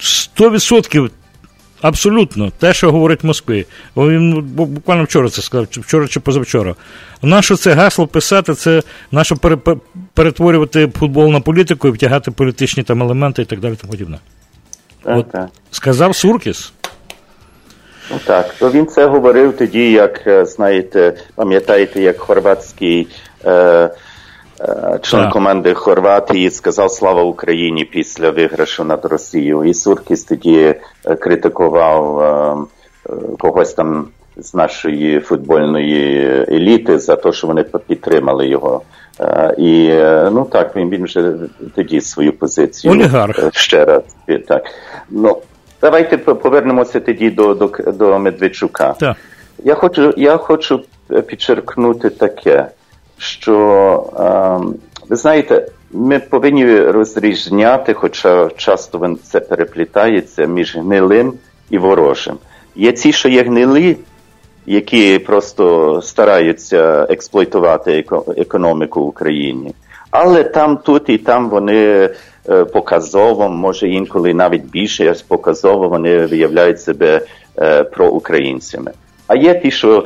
100%. 0.00 1.10
Абсолютно, 1.86 2.52
те, 2.58 2.72
що 2.72 2.92
говорить 2.92 3.24
Москві. 3.24 3.66
Він 3.96 4.42
буквально 4.42 5.04
вчора 5.04 5.28
це 5.28 5.42
сказав, 5.42 5.66
вчора 5.70 6.08
чи 6.08 6.20
позавчора. 6.20 6.74
Нащо 7.22 7.56
це 7.56 7.72
гасло 7.72 8.06
писати, 8.06 8.54
це 8.54 8.82
нащо 9.12 9.36
перетворювати 10.14 10.88
футбол 10.98 11.30
на 11.30 11.40
політику 11.40 11.88
і 11.88 11.90
втягати 11.90 12.30
політичні 12.30 12.82
там 12.82 13.02
елементи 13.02 13.42
і 13.42 13.44
так 13.44 13.60
далі. 13.60 13.76
тому 13.80 13.90
подібне. 13.90 14.18
Так, 15.02 15.18
От 15.18 15.30
так. 15.30 15.48
Сказав 15.70 16.16
Суркіс. 16.16 16.72
Ну 18.10 18.18
так, 18.24 18.54
то 18.58 18.70
він 18.70 18.86
це 18.86 19.06
говорив 19.06 19.56
тоді, 19.56 19.90
як, 19.90 20.46
знаєте, 20.46 21.16
пам'ятаєте, 21.34 22.00
як 22.00 22.18
хорватський. 22.18 23.08
Е, 23.44 23.90
Член 25.02 25.24
так. 25.24 25.32
команди 25.32 25.74
Хорватії 25.74 26.50
сказав 26.50 26.90
Слава 26.90 27.22
Україні 27.22 27.84
після 27.84 28.30
виграшу 28.30 28.84
над 28.84 29.04
Росією. 29.04 29.64
І 29.64 29.74
Суркіс 29.74 30.24
тоді 30.24 30.74
критикував 31.20 32.20
е, 32.20 33.12
когось 33.38 33.74
там 33.74 34.08
з 34.36 34.54
нашої 34.54 35.20
футбольної 35.20 36.26
еліти 36.48 36.98
за 36.98 37.16
те, 37.16 37.32
що 37.32 37.46
вони 37.46 37.62
підтримали 37.62 38.48
його. 38.48 38.82
Е, 39.20 39.54
і 39.58 39.88
ну 40.32 40.48
так, 40.52 40.76
він 40.76 40.90
він 40.90 41.04
вже 41.04 41.32
тоді 41.74 42.00
свою 42.00 42.32
позицію 42.32 42.92
Олігарх. 42.92 43.54
ще 43.54 43.84
раз. 43.84 44.02
Так. 44.48 44.62
Ну, 45.10 45.38
Давайте 45.80 46.18
повернемося 46.18 47.00
тоді 47.00 47.30
до 47.30 47.54
до, 47.54 47.70
до 47.92 48.18
Медведчука. 48.18 48.92
Так. 48.92 49.16
Я 49.64 49.74
хочу, 49.74 50.14
Я 50.16 50.36
хочу 50.36 50.80
підчеркнути 51.26 52.10
таке 52.10 52.66
що, 53.18 54.82
ви 55.08 55.16
знаєте, 55.16 55.68
ми 55.92 56.18
повинні 56.18 56.80
розрізняти, 56.80 57.94
хоча 57.94 58.50
часто 58.56 59.16
це 59.22 59.40
переплітається 59.40 60.46
між 60.46 60.76
гнилим 60.76 61.32
і 61.70 61.78
ворожим. 61.78 62.38
Є 62.76 62.92
ті, 62.92 63.12
що 63.12 63.28
є 63.28 63.42
гнилі, 63.42 63.96
які 64.66 65.18
просто 65.18 66.00
стараються 66.02 67.06
експлуатувати 67.10 68.04
економіку 68.36 69.00
в 69.00 69.06
Україні. 69.06 69.74
Але 70.10 70.44
там, 70.44 70.76
тут 70.76 71.08
і 71.08 71.18
там 71.18 71.48
вони 71.48 72.10
е, 72.48 72.64
показово, 72.64 73.48
може 73.48 73.88
інколи 73.88 74.34
навіть 74.34 74.64
більше 74.64 75.14
показово 75.28 75.88
вони 75.88 76.26
виявляють 76.26 76.80
себе 76.80 77.20
е, 77.58 77.84
проукраїнцями. 77.84 78.92
А 79.26 79.34
є 79.36 79.54
ті, 79.54 79.70
що 79.70 80.04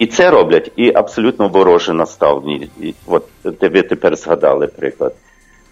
і 0.00 0.06
це 0.06 0.30
роблять, 0.30 0.72
і 0.76 0.92
абсолютно 0.94 1.48
вороже 1.48 1.92
наставні. 1.92 2.68
І, 2.80 2.94
От 3.06 3.24
ви 3.60 3.82
тепер 3.82 4.16
згадали 4.16 4.66
приклад. 4.66 5.14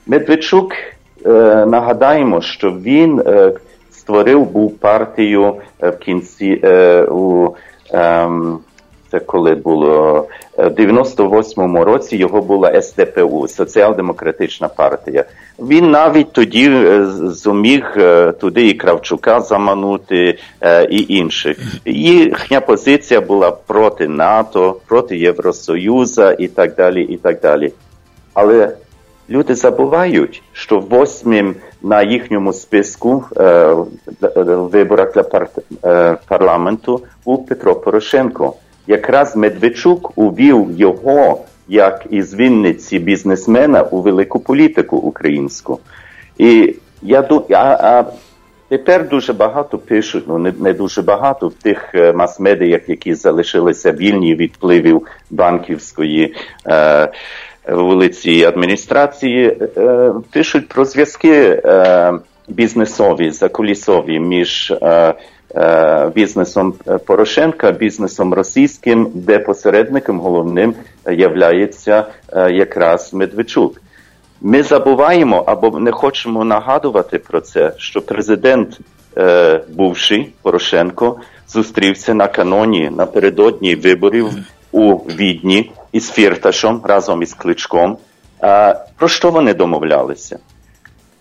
Медведчук, 0.06 0.72
е, 1.26 1.30
нагадаємо, 1.66 2.40
що 2.40 2.70
він 2.70 3.22
е, 3.26 3.52
створив 3.90 4.46
був 4.46 4.78
партію 4.78 5.54
е, 5.82 5.90
в 5.90 5.98
кінці 5.98 6.60
е, 6.64 7.02
у. 7.02 7.54
Е, 7.94 8.28
це 9.10 9.20
коли 9.20 9.54
було 9.54 10.26
в 10.56 10.68
98-му 10.68 11.84
році 11.84 12.16
його 12.16 12.42
була 12.42 12.82
СДПУ, 12.82 13.48
Соціал-демократична 13.48 14.68
партія. 14.68 15.24
Він 15.58 15.90
навіть 15.90 16.32
тоді 16.32 16.70
е, 16.70 17.06
зуміг 17.22 17.94
е, 17.96 18.32
туди 18.32 18.68
і 18.68 18.74
Кравчука 18.74 19.40
заманути, 19.40 20.38
е, 20.60 20.84
і 20.84 21.14
інших. 21.14 21.58
Їхня 21.86 22.60
позиція 22.60 23.20
була 23.20 23.50
проти 23.50 24.08
НАТО, 24.08 24.76
проти 24.86 25.16
Євросоюзу 25.16 26.30
і 26.30 26.48
так 26.48 26.74
далі. 26.74 27.02
і 27.02 27.16
так 27.16 27.40
далі. 27.40 27.72
Але 28.34 28.72
люди 29.30 29.54
забувають, 29.54 30.42
що 30.52 30.78
восьмим 30.78 31.54
на 31.82 32.02
їхньому 32.02 32.52
списку 32.52 33.24
е, 33.36 33.74
виборах 34.46 35.14
для 35.14 35.48
е, 35.84 36.16
парламенту 36.28 37.02
був 37.24 37.46
Петро 37.46 37.74
Порошенко. 37.74 38.54
Якраз 38.88 39.36
Медведчук 39.36 40.18
увів 40.18 40.70
його 40.76 41.44
як 41.68 42.06
із 42.10 42.34
Вінниці 42.34 42.98
бізнесмена 42.98 43.82
у 43.82 44.00
велику 44.00 44.40
політику 44.40 44.96
українську. 44.96 45.78
І 46.38 46.74
я 47.02 47.28
а, 47.50 47.54
а 47.56 48.04
тепер 48.68 49.08
дуже 49.08 49.32
багато 49.32 49.78
пишуть, 49.78 50.24
ну 50.28 50.38
не, 50.38 50.52
не 50.58 50.72
дуже 50.72 51.02
багато 51.02 51.48
в 51.48 51.54
тих 51.54 51.94
е, 51.94 52.12
мас-медіях, 52.12 52.88
які 52.88 53.14
залишилися 53.14 53.92
вільні 53.92 54.34
від 54.34 54.52
впливів 54.52 55.06
банківської. 55.30 56.34
Е, 56.66 57.12
вулиці 57.68 58.44
адміністрації 58.44 59.56
е, 59.76 60.12
пишуть 60.32 60.68
про 60.68 60.84
зв'язки 60.84 61.62
е, 61.64 62.12
бізнесові 62.48 63.30
закулісові 63.30 64.20
між 64.20 64.70
е, 64.70 65.14
бізнесом 66.14 66.74
Порошенка, 67.06 67.70
бізнесом 67.72 68.34
російським, 68.34 69.10
де 69.14 69.38
посередником 69.38 70.20
головним 70.20 70.74
являється 71.10 72.04
якраз 72.50 73.14
Медведчук. 73.14 73.82
Ми 74.40 74.62
забуваємо 74.62 75.44
або 75.46 75.78
не 75.78 75.92
хочемо 75.92 76.44
нагадувати 76.44 77.18
про 77.18 77.40
це, 77.40 77.72
що 77.76 78.02
президент, 78.02 78.78
бувший 79.68 80.32
Порошенко, 80.42 81.20
зустрівся 81.48 82.14
на 82.14 82.28
каноні 82.28 82.90
напередодні 82.90 83.74
виборів 83.74 84.26
у 84.72 84.94
Відні 84.94 85.72
із 85.92 86.10
Фірташом 86.10 86.80
разом 86.84 87.22
із 87.22 87.34
Кличком. 87.34 87.98
Про 88.96 89.08
що 89.08 89.30
вони 89.30 89.54
домовлялися? 89.54 90.38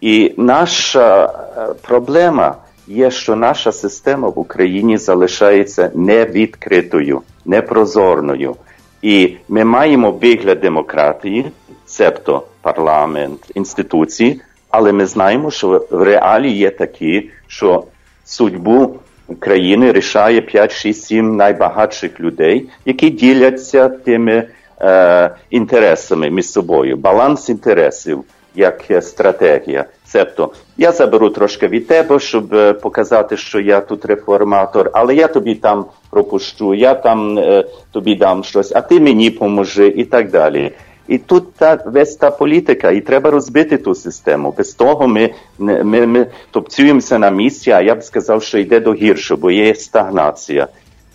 І 0.01 0.33
наша 0.37 1.33
проблема 1.81 2.55
є, 2.87 3.11
що 3.11 3.35
наша 3.35 3.71
система 3.71 4.29
в 4.29 4.39
Україні 4.39 4.97
залишається 4.97 5.91
невідкритою, 5.95 7.21
непрозорною. 7.45 8.55
І 9.01 9.35
ми 9.49 9.63
маємо 9.63 10.11
вигляд 10.11 10.59
демократії, 10.59 11.51
цебто 11.85 12.43
парламент, 12.61 13.51
інституції, 13.55 14.41
але 14.69 14.91
ми 14.91 15.05
знаємо, 15.05 15.51
що 15.51 15.87
в 15.91 16.03
реалі 16.03 16.51
є 16.51 16.69
такі, 16.69 17.29
що 17.47 17.83
судьбу 18.25 18.99
країни 19.39 19.91
рішає 19.91 20.41
5, 20.41 20.71
6, 20.71 21.03
7 21.03 21.35
найбагатших 21.35 22.19
людей, 22.19 22.69
які 22.85 23.09
діляться 23.09 23.89
тими 23.89 24.47
е, 24.81 25.35
інтересами 25.49 26.29
між 26.29 26.49
собою. 26.49 26.97
Баланс 26.97 27.49
інтересів 27.49 28.23
як 28.57 29.03
стратегія. 29.03 29.85
Цебто 30.05 30.51
я 30.77 30.91
заберу 30.91 31.29
трошки 31.29 31.67
від 31.67 31.87
тебе, 31.87 32.19
щоб 32.19 32.53
е, 32.53 32.73
показати, 32.73 33.37
що 33.37 33.59
я 33.59 33.81
тут 33.81 34.05
реформатор, 34.05 34.89
але 34.93 35.15
я 35.15 35.27
тобі 35.27 35.55
там 35.55 35.85
пропущу, 36.09 36.73
я 36.73 36.93
там 36.93 37.39
е, 37.39 37.65
тобі 37.91 38.15
дам 38.15 38.43
щось, 38.43 38.71
а 38.75 38.81
ти 38.81 38.99
мені 38.99 39.29
поможи 39.29 39.87
і 39.87 40.05
так 40.05 40.31
далі. 40.31 40.71
І 41.07 41.17
тут 41.17 41.53
та 41.53 41.79
весь 41.85 42.15
та 42.15 42.31
політика, 42.31 42.91
і 42.91 43.01
треба 43.01 43.31
розбити 43.31 43.77
ту 43.77 43.95
систему. 43.95 44.53
Без 44.57 44.73
того 44.73 45.07
ми 45.07 45.29
ми, 45.59 46.07
ми 46.07 46.27
топцюємося 46.51 47.19
на 47.19 47.29
місці, 47.29 47.71
а 47.71 47.81
я 47.81 47.95
б 47.95 48.03
сказав, 48.03 48.43
що 48.43 48.57
йде 48.57 48.79
до 48.79 48.93
гіршого, 48.93 49.41
бо 49.41 49.51
є 49.51 49.75
стагнація. 49.75 50.67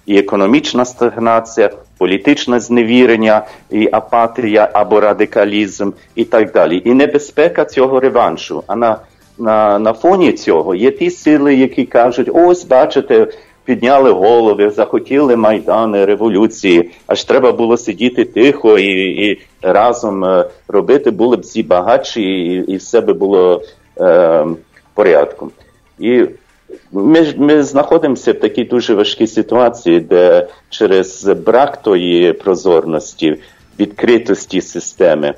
І 0.07 0.19
економічна 0.19 0.85
стагнація, 0.85 1.71
політичне 1.99 2.61
зневірення, 2.61 3.47
і 3.71 3.89
апатія 3.93 4.69
або 4.73 5.01
радикалізм, 5.01 5.91
і 6.15 6.25
так 6.25 6.53
далі. 6.53 6.83
І 6.85 6.95
небезпека 6.95 7.65
цього 7.65 8.01
реваншу. 8.01 8.63
А 8.67 8.77
на 8.77 8.99
на, 9.39 9.79
на 9.79 9.93
фоні 9.93 10.33
цього 10.33 10.75
є 10.75 10.91
ті 10.91 11.11
сили, 11.11 11.55
які 11.55 11.85
кажуть, 11.85 12.31
ось 12.35 12.65
бачите, 12.65 13.27
підняли 13.65 14.11
голови, 14.11 14.71
захотіли 14.71 15.37
майдани, 15.37 16.05
революції, 16.05 16.91
аж 17.07 17.25
треба 17.25 17.53
було 17.53 17.77
сидіти 17.77 18.25
тихо 18.25 18.79
і 18.79 19.29
і 19.29 19.41
разом 19.63 20.25
е, 20.25 20.45
робити, 20.69 21.11
були 21.11 21.37
б 21.37 21.41
всі 21.41 21.63
багатші, 21.63 22.23
і 22.23 22.73
і 22.73 22.77
все 22.77 23.01
би 23.01 23.13
було 23.13 23.63
е, 24.01 24.47
порядком. 24.95 25.51
І 25.99 26.25
ми 26.93 27.35
ми 27.37 27.63
знаходимося 27.63 28.33
в 28.33 28.41
такій 28.41 28.65
дуже 28.65 28.95
важкій 28.95 29.27
ситуації, 29.27 30.01
де 30.01 30.49
через 30.71 31.25
брак 31.25 31.83
тої 31.83 32.33
прозорності, 32.33 33.37
відкритості 33.81 34.61
системи, 34.61 35.35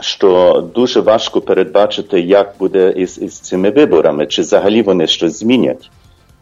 що 0.00 0.60
дуже 0.74 1.00
важко 1.00 1.40
передбачити, 1.40 2.20
як 2.20 2.54
буде 2.58 2.94
із, 2.96 3.18
із 3.22 3.38
цими 3.38 3.70
виборами, 3.70 4.26
чи 4.26 4.42
взагалі 4.42 4.82
вони 4.82 5.06
щось 5.06 5.38
змінять 5.38 5.90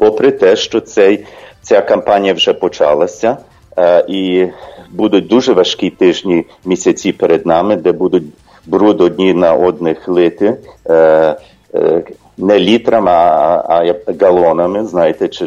попри 0.03 0.31
те, 0.31 0.57
що 0.57 0.81
цей, 0.81 1.25
ця 1.61 1.81
кампанія 1.83 2.35
вже 2.35 2.53
почалася, 2.53 3.37
е, 3.79 4.05
і 4.09 4.47
будуть 4.91 5.27
дуже 5.27 5.53
важкі 5.53 5.91
тижні 5.91 6.45
місяці 6.65 7.13
перед 7.13 7.47
нами, 7.47 7.77
де 7.77 7.93
будуть 7.93 8.25
бруд 8.67 9.01
одні 9.01 9.35
на 9.35 9.55
одних 9.55 10.09
лити. 10.09 10.57
Е, 10.87 11.37
е, 11.75 12.03
не 12.39 12.59
літрами, 12.59 13.11
а, 13.11 13.65
а 13.69 13.95
галонами, 14.21 14.85
знаєте, 14.85 15.29
чи, 15.29 15.47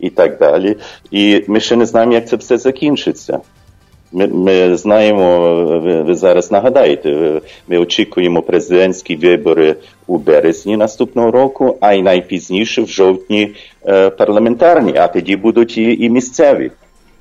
і 0.00 0.10
так 0.10 0.38
далі. 0.38 0.76
І 1.10 1.44
ми 1.46 1.60
ще 1.60 1.76
не 1.76 1.86
знаємо, 1.86 2.12
як 2.12 2.28
це 2.28 2.36
все 2.36 2.58
закінчиться. 2.58 3.40
Ми 4.12 4.26
ми 4.26 4.76
знаємо, 4.76 5.54
ви, 5.64 6.02
ви 6.02 6.14
зараз 6.14 6.52
нагадаєте, 6.52 7.40
ми 7.68 7.78
очікуємо 7.78 8.42
президентські 8.42 9.16
вибори 9.16 9.74
у 10.06 10.18
березні 10.18 10.76
наступного 10.76 11.30
року, 11.30 11.78
а 11.80 11.92
й 11.92 12.02
найпізніше 12.02 12.82
в 12.82 12.88
жовтні 12.88 13.54
е, 13.86 14.10
парламентарні, 14.10 14.92
а 14.96 15.08
тоді 15.08 15.36
будуть 15.36 15.78
і, 15.78 16.04
і 16.04 16.10
місцеві. 16.10 16.70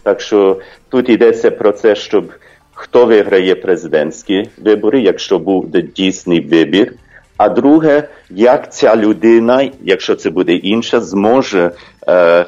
Так 0.04 0.22
що 0.22 0.60
тут 0.90 1.10
йдеться 1.10 1.52
про 1.52 1.72
це, 1.72 1.96
щоб 1.96 2.32
хто 2.74 3.06
виграє 3.06 3.56
президентські 3.56 4.50
вибори, 4.58 5.02
якщо 5.02 5.40
буде 5.40 5.82
дійсний 5.82 6.40
вибір. 6.40 6.94
А 7.38 7.50
друге, 7.50 8.08
як 8.30 8.74
ця 8.74 8.96
людина, 8.96 9.70
якщо 9.84 10.16
це 10.16 10.30
буде 10.30 10.54
інша, 10.54 11.02
зможе. 11.02 11.72
Е, 12.08 12.46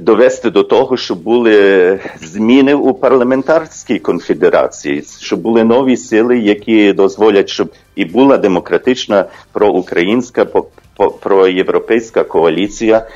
довести 0.00 0.50
до 0.50 0.62
того, 0.62 0.96
щоб 0.96 1.18
були 1.18 2.00
зміни 2.20 2.74
у 2.74 2.94
парламентарській 2.94 3.98
конфедерації, 3.98 5.04
щоб 5.20 5.40
були 5.40 5.64
нові 5.64 5.96
сили, 5.96 6.38
які 6.38 6.92
дозволять, 6.92 7.48
щоб 7.48 7.72
і 7.96 8.04
була 8.04 8.38
демократична 8.38 9.24
проукраїнська 9.52 10.46
проєвропейська 11.20 12.24
коаліція, 12.24 13.06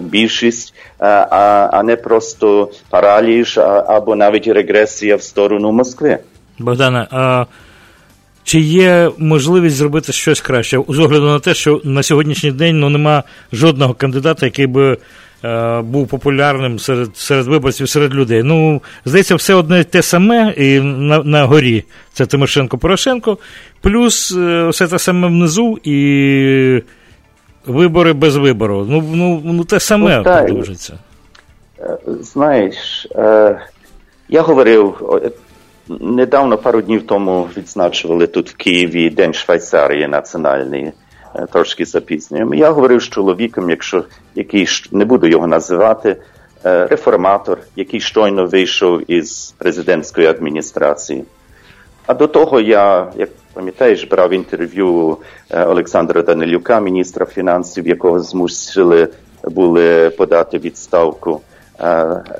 більшість, 0.00 0.74
а 0.98 1.68
а 1.72 1.82
не 1.82 1.96
просто 1.96 2.70
параліж 2.90 3.58
або 3.86 4.16
навіть 4.16 4.48
регресія 4.48 5.16
в 5.16 5.22
сторону 5.22 5.72
Москви. 5.72 6.18
Богдане, 6.58 7.06
а 7.10 7.44
чи 8.44 8.60
є 8.60 9.10
можливість 9.18 9.76
зробити 9.76 10.12
щось 10.12 10.40
краще 10.40 10.80
з 10.88 10.98
огляду 10.98 11.26
на 11.26 11.38
те, 11.38 11.54
що 11.54 11.80
на 11.84 12.02
сьогоднішній 12.02 12.52
день 12.52 12.80
ну, 12.80 12.88
нема 12.90 13.22
жодного 13.52 13.94
кандидата, 13.94 14.46
який 14.46 14.66
би 14.66 14.98
Е, 15.44 15.80
був 15.80 16.08
популярним 16.08 16.78
серед 16.78 17.16
серед 17.16 17.46
виборців, 17.46 17.88
серед 17.88 18.14
людей. 18.14 18.42
Ну, 18.42 18.82
здається, 19.04 19.34
все 19.34 19.54
одне 19.54 19.84
те 19.84 20.02
саме 20.02 20.54
і 20.56 20.80
на 20.80 21.22
на 21.22 21.44
горі 21.44 21.84
це 22.12 22.26
Тимошенко 22.26 22.78
Порошенко, 22.78 23.38
плюс 23.80 24.32
е, 24.36 24.68
все 24.68 24.88
те 24.88 24.98
саме 24.98 25.28
внизу 25.28 25.78
і 25.84 26.82
вибори 27.66 28.12
без 28.12 28.36
вибору. 28.36 28.86
Ну, 28.88 29.04
ну, 29.14 29.42
ну 29.44 29.64
те 29.64 29.80
саме 29.80 30.16
ну, 30.16 30.22
продовжиться. 30.22 30.98
Е, 31.80 31.98
знаєш, 32.06 33.08
я 34.28 34.42
говорив. 34.42 34.94
Недавно 35.88 36.58
пару 36.58 36.82
днів 36.82 37.06
тому 37.06 37.48
відзначували 37.56 38.26
тут 38.26 38.50
в 38.50 38.56
Києві 38.56 39.10
День 39.10 39.34
Швейцарії 39.34 40.08
національний. 40.08 40.92
Е, 41.34 41.46
трошки 41.52 41.84
запізнюємо. 41.84 42.54
Я 42.54 42.70
говорив 42.70 43.02
з 43.02 43.08
чоловіком, 43.08 43.70
якщо 43.70 44.04
який 44.34 44.68
не 44.92 45.04
буду 45.04 45.26
його 45.26 45.46
називати, 45.46 46.16
е, 46.64 46.86
реформатор, 46.86 47.58
який 47.76 48.00
щойно 48.00 48.46
вийшов 48.46 49.10
із 49.10 49.54
президентської 49.58 50.26
адміністрації. 50.26 51.24
А 52.06 52.14
до 52.14 52.26
того 52.26 52.60
я, 52.60 53.12
як 53.16 53.28
пам'ятаєш, 53.52 54.04
брав 54.04 54.32
інтерв'ю 54.32 55.16
е, 55.50 55.64
Олександра 55.64 56.22
Данилюка, 56.22 56.80
міністра 56.80 57.26
фінансів, 57.26 57.88
якого 57.88 58.20
змусили 58.20 59.08
були 59.44 60.10
подати 60.10 60.58
відставку 60.58 61.40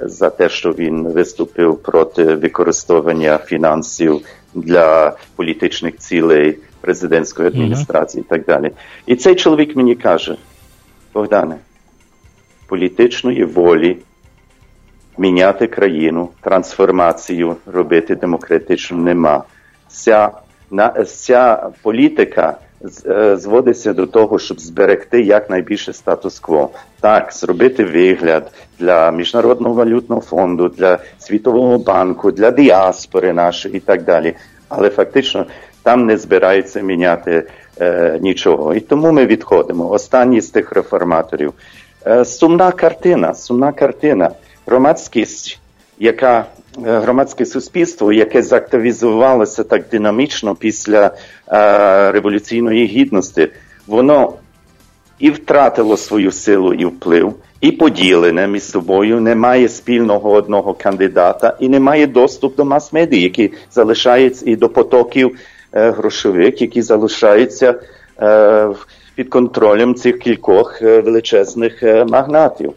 за 0.02 0.30
те, 0.30 0.48
що 0.48 0.72
він 0.72 1.08
виступив 1.08 1.82
проти 1.82 2.24
використовування 2.24 3.38
фінансів 3.38 4.20
для 4.54 5.16
політичних 5.36 5.96
цілей 5.96 6.58
президентської 6.80 7.48
адміністрації 7.48 8.22
mm-hmm. 8.22 8.26
і 8.26 8.28
так 8.28 8.44
далі. 8.44 8.72
І 9.06 9.16
цей 9.16 9.34
чоловік 9.34 9.76
мені 9.76 9.94
каже: 9.94 10.36
Богдане, 11.14 11.56
політичної 12.66 13.44
волі 13.44 13.96
міняти 15.18 15.66
країну, 15.66 16.28
трансформацію 16.40 17.56
робити 17.66 18.14
демократично 18.14 18.96
нема. 18.96 19.44
Ця 19.88 20.30
на 20.70 21.04
ця 21.04 21.70
політика 21.82 22.56
зводиться 23.34 23.92
до 23.92 24.06
того, 24.06 24.38
щоб 24.38 24.60
зберегти 24.60 25.22
якнайбільше 25.22 25.92
статус-кво. 25.92 26.70
Так, 27.00 27.32
зробити 27.32 27.84
вигляд 27.84 28.52
для 28.78 29.10
міжнародного 29.10 29.74
валютного 29.74 30.22
фонду, 30.22 30.68
для 30.68 30.98
світового 31.18 31.78
банку, 31.78 32.32
для 32.32 32.50
діаспори 32.50 33.32
нашої 33.32 33.76
і 33.76 33.80
так 33.80 34.04
далі. 34.04 34.34
Але 34.68 34.90
фактично 34.90 35.46
там 35.82 36.06
не 36.06 36.16
збираються 36.16 36.80
міняти 36.80 37.48
е, 37.80 38.18
нічого. 38.20 38.74
І 38.74 38.80
тому 38.80 39.12
ми 39.12 39.26
відходимо. 39.26 39.90
Останній 39.90 40.40
з 40.40 40.50
тих 40.50 40.72
реформаторів. 40.72 41.52
Е, 42.06 42.24
сумна 42.24 42.72
картина, 42.72 43.34
сумна 43.34 43.72
картина. 43.72 44.30
Громадськість, 44.66 45.60
яка 45.98 46.38
е, 46.38 46.44
громадське 46.78 47.46
суспільство, 47.46 48.12
яке 48.12 48.42
заактивізувалося 48.42 49.64
так 49.64 49.84
динамічно 49.90 50.54
після 50.54 51.06
е, 51.06 52.12
революційної 52.12 52.86
гідності, 52.86 53.48
воно 53.86 54.32
і 55.18 55.30
втратило 55.30 55.96
свою 55.96 56.32
силу 56.32 56.74
і 56.74 56.84
вплив, 56.84 57.34
і 57.60 57.72
поділене 57.72 58.46
між 58.46 58.62
собою, 58.62 59.20
немає 59.20 59.68
спільного 59.68 60.30
одного 60.30 60.74
кандидата 60.74 61.56
і 61.60 61.68
немає 61.68 62.06
доступу 62.06 62.56
до 62.56 62.64
мас-медій, 62.64 63.22
які 63.22 63.52
залишаються 63.70 64.50
і 64.50 64.56
до 64.56 64.68
потоків 64.68 65.38
е, 65.72 65.90
грошових, 65.90 66.62
які 66.62 66.82
залишаються 66.82 67.74
е, 68.22 68.68
під 69.14 69.28
контролем 69.28 69.94
цих 69.94 70.18
кількох 70.18 70.82
е, 70.82 71.00
величезних 71.00 71.82
е, 71.82 72.04
магнатів. 72.04 72.72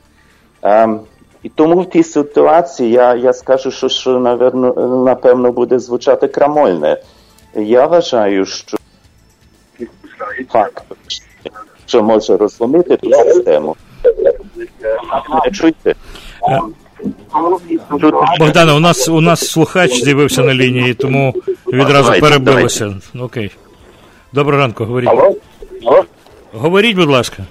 І 1.46 1.50
тому 1.56 1.82
в 1.82 1.90
тій 1.90 2.04
ситуації 2.04 2.92
я 2.92 3.16
я 3.16 3.34
скажу, 3.34 3.72
що 3.72 3.90
що 3.90 4.20
наверно, 4.20 4.74
напевно 5.06 5.52
буде 5.52 5.80
звучати 5.80 6.28
крамольне. 6.28 6.98
Я 7.56 7.86
вважаю, 7.86 8.46
що 8.46 8.78
факт, 10.50 10.84
що 11.86 12.04
може 12.04 12.38
розломити 12.38 12.98
ту 12.98 13.12
систему. 13.12 13.76
Не 15.46 15.52
чуйте. 15.52 15.96
Богдане, 18.40 18.74
у 18.74 18.80
нас 18.80 19.08
у 19.08 19.22
нас 19.22 19.48
слухач 19.48 20.04
з'явився 20.04 20.42
на 20.42 20.54
лінії, 20.54 20.94
тому 20.94 21.34
відразу 21.68 22.20
перебилося. 22.20 22.94
Окей. 23.20 23.52
Доброго 24.34 24.62
ранку, 24.62 24.86
говоріть. 24.86 25.10
Алло? 25.10 25.36
Алло? 25.86 26.06
Говоріть, 26.54 26.96
будь 26.96 27.10
ласка. 27.10 27.44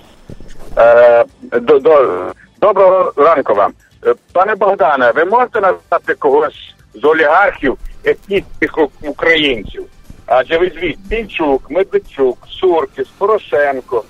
Е, 0.79 1.25
до, 1.53 1.79
до, 1.79 2.25
доброго 2.65 3.13
ранку 3.17 3.55
вам. 3.55 3.73
Е, 4.07 4.15
пане 4.33 4.55
Богдане, 4.55 5.11
ви 5.11 5.25
можете 5.25 5.61
назвати 5.61 6.15
когось 6.15 6.75
з 6.95 7.05
олігархів 7.05 7.79
етнічних 8.05 8.79
українців? 9.03 9.85
Адже 10.27 10.59
ви 10.59 10.73
звіть 10.77 11.09
Пінчук, 11.09 11.71
Медведчук, 11.71 12.39
Суркіс, 12.49 13.09
Порошенко, 13.19 14.05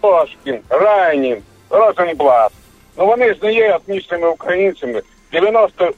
Пошкін, 0.00 0.58
Райнін, 0.68 1.36
Розенблат. 1.70 2.52
Ну 2.98 3.06
вони 3.06 3.34
ж 3.34 3.38
не 3.42 3.52
є 3.52 3.74
етнічними 3.74 4.28
українцями. 4.28 5.02
90% 5.32 5.92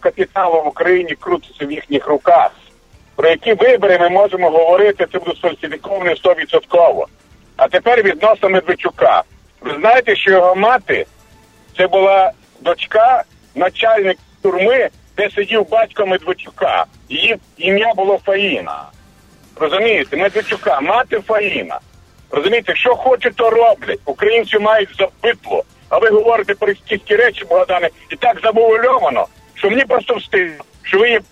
капіталу 0.00 0.62
в 0.62 0.66
Україні 0.66 1.14
крутиться 1.20 1.66
в 1.66 1.72
їхніх 1.72 2.06
руках. 2.06 2.50
Про 3.16 3.28
які 3.28 3.54
вибори 3.54 3.98
ми 3.98 4.08
можемо 4.08 4.50
говорити, 4.50 5.06
це 5.12 5.18
буде 5.18 5.36
сфальсифіковано 5.36 6.10
100%. 6.10 7.04
А 7.56 7.68
тепер 7.68 8.02
відносно 8.02 8.48
Медведчука. 8.48 9.22
Ви 9.64 9.74
знаєте, 9.80 10.16
що 10.16 10.30
його 10.30 10.54
мати 10.54 11.06
це 11.76 11.86
була 11.86 12.32
дочка 12.60 13.22
начальник 13.54 14.18
турми, 14.42 14.88
де 15.16 15.30
сидів 15.30 15.68
батько 15.68 16.06
Медведчука. 16.06 16.84
Її 17.08 17.36
ім'я 17.56 17.94
було 17.94 18.20
Фаїна. 18.26 18.84
Розумієте, 19.56 20.16
Медведчука, 20.16 20.80
мати 20.80 21.20
Фаїна. 21.20 21.80
Розумієте, 22.30 22.74
що 22.74 22.94
хочуть, 22.94 23.36
то 23.36 23.50
роблять. 23.50 24.00
Українці 24.04 24.58
мають 24.58 24.96
запитло. 24.98 25.64
А 25.88 25.98
ви 25.98 26.08
говорите 26.08 26.54
про 26.54 26.68
російські 26.68 27.16
речі, 27.16 27.44
Богдане, 27.44 27.88
і 28.10 28.16
так 28.16 28.40
забувольовано, 28.42 29.26
що 29.54 29.70
мені 29.70 29.84
просто 29.84 30.14
встигно, 30.14 30.64
що 30.82 30.98
ви 30.98 31.04
вихідець... 31.04 31.22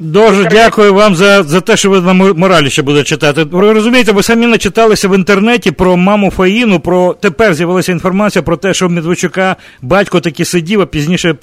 Дуже 0.00 0.44
дякую 0.44 0.94
вам 0.94 1.16
за 1.16 1.42
за 1.42 1.60
те, 1.60 1.76
що 1.76 1.90
ви 1.90 2.00
на 2.00 2.12
моралі 2.12 2.70
ще 2.70 2.82
будете 2.82 3.04
читати. 3.04 3.44
Ви 3.44 3.72
розумієте, 3.72 4.12
ви 4.12 4.22
самі 4.22 4.46
начиталися 4.46 5.08
в 5.08 5.14
інтернеті 5.14 5.70
про 5.70 5.96
маму 5.96 6.30
Фаїну, 6.30 6.80
про 6.80 7.14
тепер 7.14 7.54
з'явилася 7.54 7.92
інформація 7.92 8.42
про 8.42 8.56
те, 8.56 8.74
що 8.74 8.88
Медведчука 8.88 9.56
батько 9.82 10.20
таки 10.20 10.44
сидів, 10.44 10.80
а 10.80 10.86
пізніше 10.86 11.34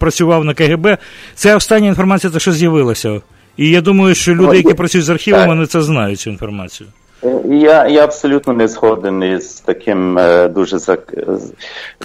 працював 0.00 0.44
на 0.44 0.54
КГБ. 0.54 0.98
Це 1.34 1.56
остання 1.56 1.88
інформація, 1.88 2.32
те, 2.32 2.38
що 2.38 2.52
з'явилася. 2.52 3.20
І 3.56 3.70
я 3.70 3.80
думаю, 3.80 4.14
що 4.14 4.34
люди, 4.34 4.56
які 4.56 4.74
працюють 4.74 5.04
з 5.04 5.10
архівом, 5.10 5.46
вони 5.46 5.66
це 5.66 5.82
знають, 5.82 6.20
цю 6.20 6.30
інформацію. 6.30 6.88
Я 7.22 7.88
я 7.88 8.04
абсолютно 8.04 8.52
не 8.52 8.68
згоден 8.68 9.22
із 9.22 9.60
таким 9.60 10.18
е, 10.18 10.48
дуже 10.48 10.78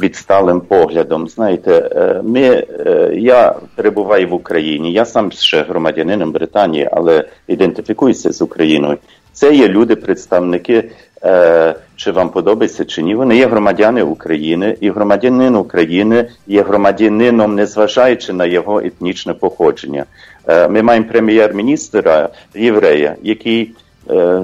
відсталим 0.01 0.61
поглядом. 0.61 1.27
Знаєте, 1.27 1.89
е, 1.95 2.21
ми, 2.23 2.41
е, 2.41 3.11
я 3.15 3.55
перебуваю 3.75 4.27
в 4.27 4.33
Україні, 4.33 4.93
я 4.93 5.05
сам 5.05 5.31
ще 5.31 5.61
громадянином 5.61 6.31
Британії, 6.31 6.89
але 6.91 7.25
ідентифікуюся 7.47 8.31
з 8.31 8.41
Україною. 8.41 8.97
Це 9.33 9.55
є 9.55 9.67
люди, 9.67 9.95
представники, 9.95 10.89
е, 11.23 11.75
чи 11.95 12.11
вам 12.11 12.29
подобається, 12.29 12.85
чи 12.85 13.01
ні. 13.01 13.15
Вони 13.15 13.37
є 13.37 13.47
громадяни 13.47 14.03
України, 14.03 14.77
і 14.81 14.89
громадянин 14.89 15.55
України 15.55 16.29
є 16.47 16.63
громадянином, 16.63 17.55
незважаючи 17.55 18.33
на 18.33 18.45
його 18.45 18.79
етнічне 18.79 19.33
походження. 19.33 20.05
Е, 20.47 20.67
ми 20.67 20.81
маємо 20.81 21.07
прем'єр-міністра 21.07 22.29
єврея, 22.55 23.15
який 23.21 23.63
Е, 23.65 23.82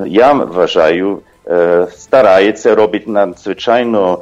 я 0.05 0.33
вважаю, 0.33 1.19
старається 1.91 2.75
робить 2.75 3.07
надзвичайно 3.07 4.19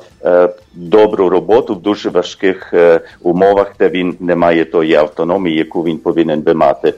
добру 0.74 1.30
роботу 1.30 1.76
в 1.76 1.82
дуже 1.82 2.10
важких 2.10 2.74
умовах, 3.22 3.76
де 3.80 3.90
він 3.90 4.16
не 4.20 4.36
має 4.36 4.66
тої 4.66 4.96
автономії, 4.96 5.58
яку 5.58 5.84
він 5.84 5.98
повинен 5.98 6.42
би 6.42 6.54
мати. 6.54 6.94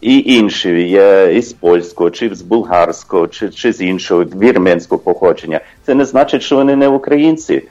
І 0.00 0.34
інші 0.34 0.88
є 0.88 1.32
із 1.34 1.52
польського, 1.52 2.10
чи 2.10 2.34
з 2.34 2.42
булгарського, 2.42 3.28
чи 3.28 3.48
чи 3.48 3.72
з 3.72 3.80
іншого 3.80 4.24
вірменського 4.24 4.98
походження. 4.98 5.60
Це 5.86 5.94
не 5.94 6.04
значить, 6.04 6.42
що 6.42 6.56
вони 6.56 6.76
не 6.76 6.88
українці. 6.88 7.62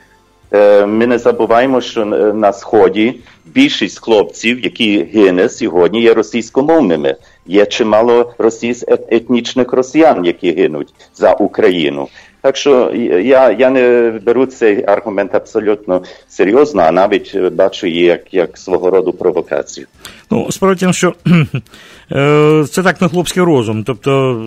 Ми 0.85 1.07
не 1.07 1.17
забуваємо, 1.17 1.81
що 1.81 2.05
на 2.05 2.53
сході 2.53 3.19
більшість 3.45 3.99
хлопців, 3.99 4.63
які 4.63 5.03
гине 5.13 5.49
сьогодні, 5.49 6.01
є 6.01 6.13
російськомовними. 6.13 7.15
Є 7.49 7.65
чимало 7.65 8.33
російсь, 8.37 8.85
етнічних 8.87 9.73
росіян, 9.73 10.25
які 10.25 10.51
гинуть 10.51 10.93
за 11.15 11.33
Україну. 11.33 12.07
Так 12.41 12.57
що 12.57 12.91
я 13.23 13.51
я 13.51 13.69
не 13.69 14.13
беру 14.25 14.45
цей 14.45 14.85
аргумент 14.85 15.35
абсолютно 15.35 16.03
серйозно, 16.27 16.81
а 16.81 16.91
навіть 16.91 17.37
бачу 17.37 17.87
її 17.87 18.03
як 18.03 18.33
як 18.33 18.57
свого 18.57 18.89
роду 18.89 19.13
провокацію. 19.13 19.87
Ну, 20.31 20.51
справді 20.51 20.79
тим, 20.79 20.93
що 20.93 21.13
е, 22.11 22.65
це 22.71 22.83
так 22.83 23.01
на 23.01 23.07
хлопський 23.07 23.43
розум. 23.43 23.83
Тобто, 23.83 24.41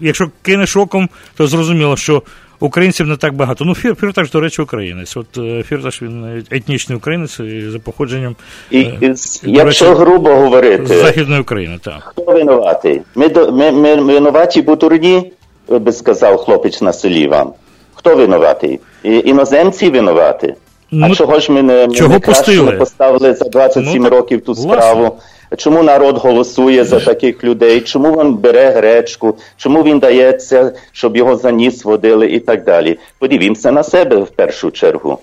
якщо 0.00 0.30
кине 0.42 0.66
шоком, 0.66 1.08
то 1.36 1.46
зрозуміло, 1.46 1.96
що 1.96 2.22
українців 2.60 3.06
не 3.06 3.16
так 3.16 3.34
багато. 3.34 3.64
Ну, 3.64 3.74
Фір, 3.74 3.94
Фірташ, 3.94 4.30
до 4.30 4.40
речі, 4.40 4.62
українець. 4.62 5.16
От 5.16 5.38
е, 5.38 5.62
Фірташ 5.62 6.02
він 6.02 6.44
етнічний 6.50 6.98
українець 6.98 7.40
за 7.72 7.78
походженням. 7.78 8.36
І, 8.70 8.80
е, 8.80 9.14
Якщо 9.42 9.64
речі, 9.64 9.84
грубо 9.84 10.34
говорити, 10.34 10.86
з 10.86 11.00
Західної 11.00 11.40
України, 11.40 11.78
так. 11.82 12.00
Хто 12.04 12.32
винуватий? 12.32 13.00
Ми 13.14 13.28
ми, 13.28 13.72
ми 13.72 13.94
винуваті 13.94 14.62
бутурні, 14.62 15.32
би 15.68 15.92
сказав 15.92 16.36
хлопець 16.36 16.82
на 16.82 16.92
селі 16.92 17.26
вам. 17.28 17.52
Хто 17.94 18.16
винуватий? 18.16 18.80
І, 19.02 19.22
іноземці 19.24 19.90
винуваті. 19.90 20.54
Ну, 20.90 21.06
а 21.10 21.14
чого 21.14 21.40
ж 21.40 21.52
ми 21.52 21.62
не, 21.62 21.88
чого 21.88 22.14
не 22.14 22.20
краще 22.20 22.72
поставили 22.78 23.34
за 23.34 23.44
27 23.44 24.02
ну, 24.02 24.08
років 24.08 24.44
ту 24.44 24.52
власне. 24.52 24.72
справу? 24.72 25.16
Чому 25.56 25.82
народ 25.82 26.18
голосує 26.18 26.84
за 26.84 27.00
таких 27.00 27.44
людей? 27.44 27.80
Чому 27.80 28.20
він 28.20 28.34
бере 28.34 28.70
гречку? 28.70 29.36
Чому 29.56 29.82
він 29.82 29.98
дається, 29.98 30.72
щоб 30.92 31.16
його 31.16 31.36
за 31.36 31.50
ніс 31.50 31.84
водили 31.84 32.26
і 32.30 32.40
так 32.40 32.64
далі? 32.64 32.98
Подивімося 33.18 33.72
на 33.72 33.82
себе 33.82 34.16
в 34.16 34.30
першу 34.30 34.70
чергу. 34.70 35.18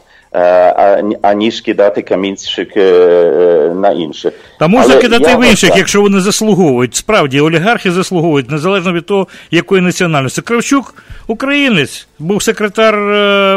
Аніж 1.21 1.61
кидати 1.61 2.01
камінчик 2.01 2.75
на 3.75 3.91
інших. 3.95 4.33
Та 4.59 4.67
можна 4.67 4.93
Але 4.93 5.01
кидати 5.01 5.35
в 5.35 5.49
інших, 5.49 5.69
так. 5.69 5.77
якщо 5.77 6.01
вони 6.01 6.19
заслуговують. 6.19 6.95
Справді, 6.95 7.41
олігархи 7.41 7.91
заслуговують, 7.91 8.51
незалежно 8.51 8.93
від 8.93 9.05
того, 9.05 9.27
якої 9.51 9.81
національності. 9.81 10.41
Кравчук 10.41 10.95
українець, 11.27 12.07
був 12.19 12.43
секретар, 12.43 12.93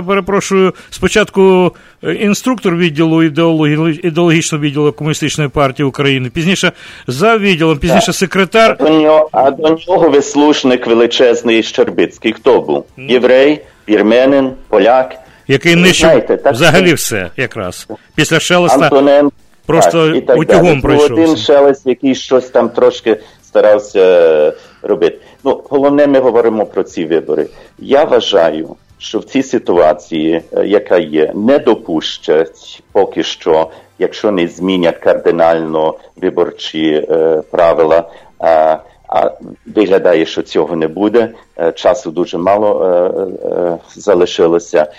перепрошую, 0.06 0.74
спочатку 0.90 1.72
інструктор 2.02 2.76
відділу 2.76 3.22
ідеології, 3.22 4.00
ідеологічного 4.06 4.64
відділу 4.64 4.92
Комуністичної 4.92 5.50
партії 5.50 5.86
України, 5.86 6.30
пізніше 6.30 6.72
за 7.06 7.38
відділом, 7.38 7.78
пізніше 7.78 8.06
так. 8.06 8.14
секретар. 8.14 8.76
А 8.80 8.84
до 8.84 8.90
нього, 8.90 9.28
а 9.32 9.50
до 9.50 9.78
нього 9.88 10.08
вислушник 10.08 10.86
величезний 10.86 11.62
Щербицький. 11.62 12.32
Хто 12.32 12.60
був? 12.60 12.84
Єврей, 12.96 13.60
вірменин, 13.88 14.50
поляк 14.68 15.14
який 15.48 15.76
нищив 15.76 16.38
взагалі 16.44 16.94
все 16.94 17.30
якраз. 17.36 17.88
Після 18.14 18.40
шелеста 18.40 18.84
Антонен, 18.84 19.30
просто 19.66 20.20
так, 20.20 20.38
утюгом 20.38 20.80
пройшов. 20.80 21.12
Один 21.12 21.36
шелест, 21.36 21.86
який 21.86 22.14
щось 22.14 22.48
там 22.48 22.68
трошки 22.68 23.16
старався 23.44 24.52
робити. 24.82 25.18
Ну, 25.44 25.62
головне, 25.70 26.06
ми 26.06 26.20
говоримо 26.20 26.66
про 26.66 26.82
ці 26.82 27.04
вибори. 27.04 27.46
Я 27.78 28.04
вважаю, 28.04 28.76
що 28.98 29.18
в 29.18 29.24
цій 29.24 29.42
ситуації, 29.42 30.42
яка 30.64 30.98
є, 30.98 31.32
не 31.34 31.58
допущать 31.58 32.82
поки 32.92 33.22
що, 33.22 33.70
якщо 33.98 34.30
не 34.30 34.48
змінять 34.48 34.98
кардинально 34.98 35.94
виборчі 36.16 37.06
е, 37.10 37.42
правила. 37.50 38.10
А, 38.38 38.76
а 39.08 39.30
виглядає, 39.76 40.26
що 40.26 40.42
цього 40.42 40.76
не 40.76 40.88
буде. 40.88 41.28
Часу 41.74 42.10
дуже 42.10 42.38
мало 42.38 42.84
е, 42.84 43.48
е, 43.48 43.78
залишилося. 43.96 44.92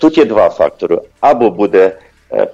Тут 0.00 0.18
є 0.18 0.24
два 0.24 0.48
фактори: 0.48 0.98
або 1.20 1.50
буде 1.50 1.92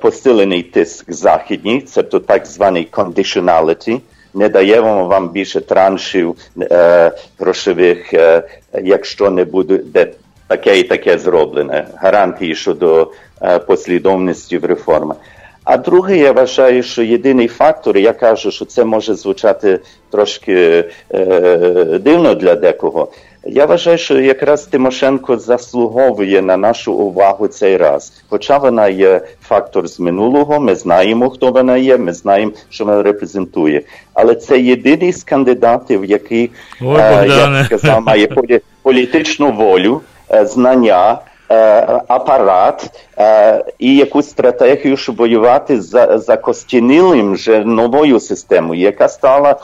посилений 0.01 0.63
тиск 0.63 1.13
західній, 1.13 1.81
це 1.81 2.03
так 2.03 2.47
званий 2.47 2.89
conditionality, 2.93 4.01
не 4.35 4.49
даємо 4.49 5.05
вам 5.05 5.29
більше 5.29 5.61
траншів 5.61 6.37
е, 6.61 7.13
грошових, 7.39 8.15
е, 8.15 8.43
якщо 8.83 9.31
не 9.31 9.45
буде 9.45 10.09
таке 10.47 10.79
і 10.79 10.83
таке 10.83 11.19
зроблене, 11.19 11.87
гарантії 11.97 12.55
щодо 12.55 13.13
е, 13.43 13.59
послідовності 13.59 14.59
в 14.59 14.65
реформах. 14.65 15.17
А 15.65 15.77
друге, 15.77 16.19
я 16.19 16.33
вважаю, 16.33 16.83
що 16.83 17.03
єдиний 17.03 17.49
фактор, 17.49 17.99
я 17.99 18.13
кажу, 18.13 18.51
що 18.51 18.65
це 18.65 18.85
може 18.85 19.15
звучати 19.15 19.81
трошки 20.11 20.85
е, 21.15 21.99
дивно 22.03 22.35
для 22.35 22.55
декого. 22.55 23.09
Я 23.49 23.67
вважаю, 23.67 23.99
що 23.99 24.21
якраз 24.21 24.65
Тимошенко 24.65 25.39
заслуговує 25.39 26.43
на 26.43 26.57
нашу 26.57 26.93
увагу 26.93 27.49
цей 27.49 27.77
раз. 27.77 28.13
Хоча 28.29 28.59
вона 28.59 28.89
є 28.89 29.21
фактор 29.43 29.89
з 29.89 30.01
минулого, 30.01 30.61
ми 30.61 30.75
знаємо, 30.75 31.31
хто 31.31 31.51
вона 31.51 31.77
є, 31.77 31.97
ми 31.97 32.13
знаємо, 32.13 32.53
що 32.71 32.85
вона 32.85 33.03
репрезентує. 33.03 33.83
Але 34.15 34.35
це 34.35 34.61
єдиний 34.61 35.13
з 35.13 35.25
кандидатів, 35.25 36.05
який 36.05 36.51
Ой, 36.83 37.01
е, 37.01 37.27
я 37.29 37.65
сказав, 37.65 38.03
має 38.03 38.27
полі 38.27 38.61
політичну 38.83 39.53
волю, 39.53 40.01
е, 40.33 40.47
знання. 40.47 41.19
Е, 41.51 42.01
апарат 42.09 42.91
е, 43.19 43.65
і 43.79 43.97
якусь 43.97 44.29
стратегію, 44.29 44.97
щоб 44.97 45.17
воювати 45.17 45.81
за 45.81 46.19
за 46.19 46.37
костянилим 46.37 47.33
вже 47.33 47.65
новою 47.65 48.21
системою, 48.21 48.81
яка 48.81 49.09
стала 49.09 49.57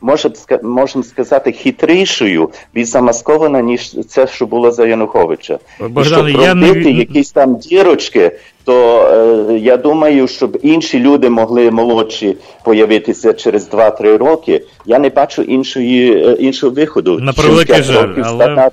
може 0.00 0.30
можемо 0.62 1.04
сказати, 1.04 1.52
хитрішою 1.52 2.50
від 2.74 2.86
замаскована, 2.86 3.62
ніж 3.62 3.96
це, 4.08 4.26
що 4.26 4.46
було 4.46 4.70
за 4.70 4.86
Януковича. 4.86 5.58
Богдан, 5.80 6.02
і 6.02 6.06
щоб 6.06 6.42
я 6.42 6.54
робити 6.54 6.80
не... 6.80 6.90
якісь 6.90 7.30
там 7.30 7.56
дірочки, 7.56 8.32
то 8.64 9.02
е, 9.50 9.58
я 9.58 9.76
думаю, 9.76 10.28
щоб 10.28 10.58
інші 10.62 10.98
люди 11.00 11.30
могли 11.30 11.70
молодші 11.70 12.36
появитися 12.64 13.32
через 13.32 13.70
2-3 13.70 14.16
роки. 14.16 14.62
Я 14.86 14.98
не 14.98 15.08
бачу 15.08 15.42
іншої 15.42 16.26
е, 16.26 16.32
іншого 16.32 16.72
виходу. 16.72 17.18
На 17.18 17.32
превеликий 17.32 17.82
жаль, 17.82 18.14
але... 18.24 18.70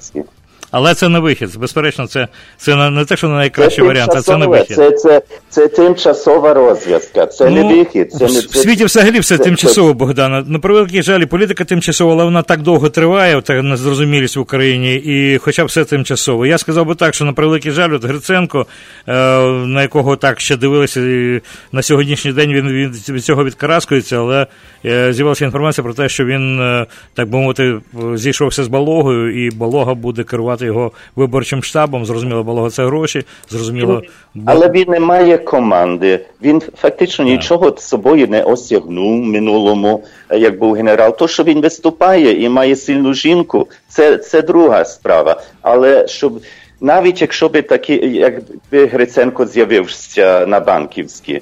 Але 0.78 0.94
це 0.94 1.10
не 1.10 1.20
вихід. 1.20 1.58
Безперечно, 1.58 2.08
це 2.08 2.28
це 2.58 2.90
не 2.90 3.06
те, 3.06 3.16
що 3.16 3.28
не 3.28 3.36
найкращий 3.36 3.84
це 3.84 3.88
варіант, 3.88 4.12
а 4.16 4.22
це 4.22 4.38
не 4.38 4.48
вихід. 4.48 4.76
Це 4.76 4.92
це, 4.92 5.22
це 5.50 5.68
тимчасова 5.68 6.54
розв'язка, 6.54 7.26
це 7.26 7.50
ну, 7.50 7.56
не 7.56 7.76
вихід. 7.76 8.12
Це 8.12 8.26
в, 8.26 8.34
не, 8.34 8.40
в 8.40 8.56
світі 8.56 8.86
взагалі 8.86 9.20
все 9.20 9.38
це, 9.38 9.44
тимчасово, 9.44 9.94
Богдана. 9.94 10.44
На 10.48 10.60
превеликий 10.60 11.02
жаль, 11.02 11.26
політика 11.26 11.66
тимчасова, 11.66 12.14
але 12.14 12.24
вона 12.24 12.42
так 12.42 12.62
довго 12.62 12.90
триває, 12.90 13.42
та 13.42 13.62
незрозумілість 13.62 14.36
в 14.36 14.40
Україні, 14.40 14.96
і 14.96 15.38
хоча 15.38 15.64
б 15.64 15.68
все 15.68 15.86
тимчасово. 15.86 16.46
Я 16.46 16.58
сказав 16.58 16.86
би 16.86 16.96
так, 16.96 17.14
що 17.14 17.26
на 17.26 17.34
превеликий 17.34 17.72
жаль, 17.72 17.94
от 17.94 18.06
Гриценко, 18.06 18.66
е, 19.08 19.14
на 19.48 19.82
якого 19.82 20.16
так 20.16 20.40
ще 20.40 20.58
дивилися, 20.58 21.02
і 21.02 21.42
на 21.72 21.82
сьогоднішній 21.82 22.32
день 22.32 22.54
він 22.54 22.92
від 23.10 23.26
цього 23.26 23.44
відкараскується, 23.44 24.18
але 24.18 24.48
е, 24.86 25.14
з'явилася 25.14 25.46
інформація 25.46 25.84
про 25.84 25.94
те, 25.94 26.10
що 26.10 26.26
він, 26.26 26.60
е, 26.60 26.86
так 27.14 27.30
би 27.30 27.38
мовити, 27.38 27.80
зійшовся 28.16 28.64
з 28.64 28.68
балогою, 28.68 29.46
і 29.46 29.50
балога 29.52 29.94
буде 29.94 30.24
керувати 30.24 30.65
його 30.66 30.92
виборчим 31.16 31.64
штабом. 31.64 32.06
Зрозуміло, 32.06 32.44
Балога 32.44 32.70
це 32.70 32.86
гроші. 32.86 33.24
Зрозуміло, 33.50 34.02
але 34.46 34.70
він 34.70 34.86
не 34.88 35.00
має 35.00 35.38
команди. 35.38 36.20
Він 36.42 36.62
фактично 36.78 37.26
нічого 37.26 37.76
з 37.78 37.84
собою 37.84 38.28
не 38.28 38.44
осягнув 38.44 39.26
минулому, 39.26 40.04
як 40.32 40.60
був 40.60 40.74
генерал. 40.74 41.18
То, 41.18 41.28
що 41.28 41.44
він 41.44 41.62
виступає 41.62 42.44
і 42.44 42.50
має 42.50 42.76
сильну 42.76 43.14
жінку, 43.14 43.68
це 43.88 44.18
це 44.18 44.42
друга 44.42 44.86
справа. 44.86 45.42
Але 45.62 46.08
щоб 46.08 46.42
навіть 46.82 47.22
якщо 47.22 47.50
би 47.50 47.62
такі, 47.62 47.94
якби 48.14 48.86
Гриценко 48.86 49.46
з'явився 49.46 50.46
на 50.48 50.60
банківській. 50.60 51.42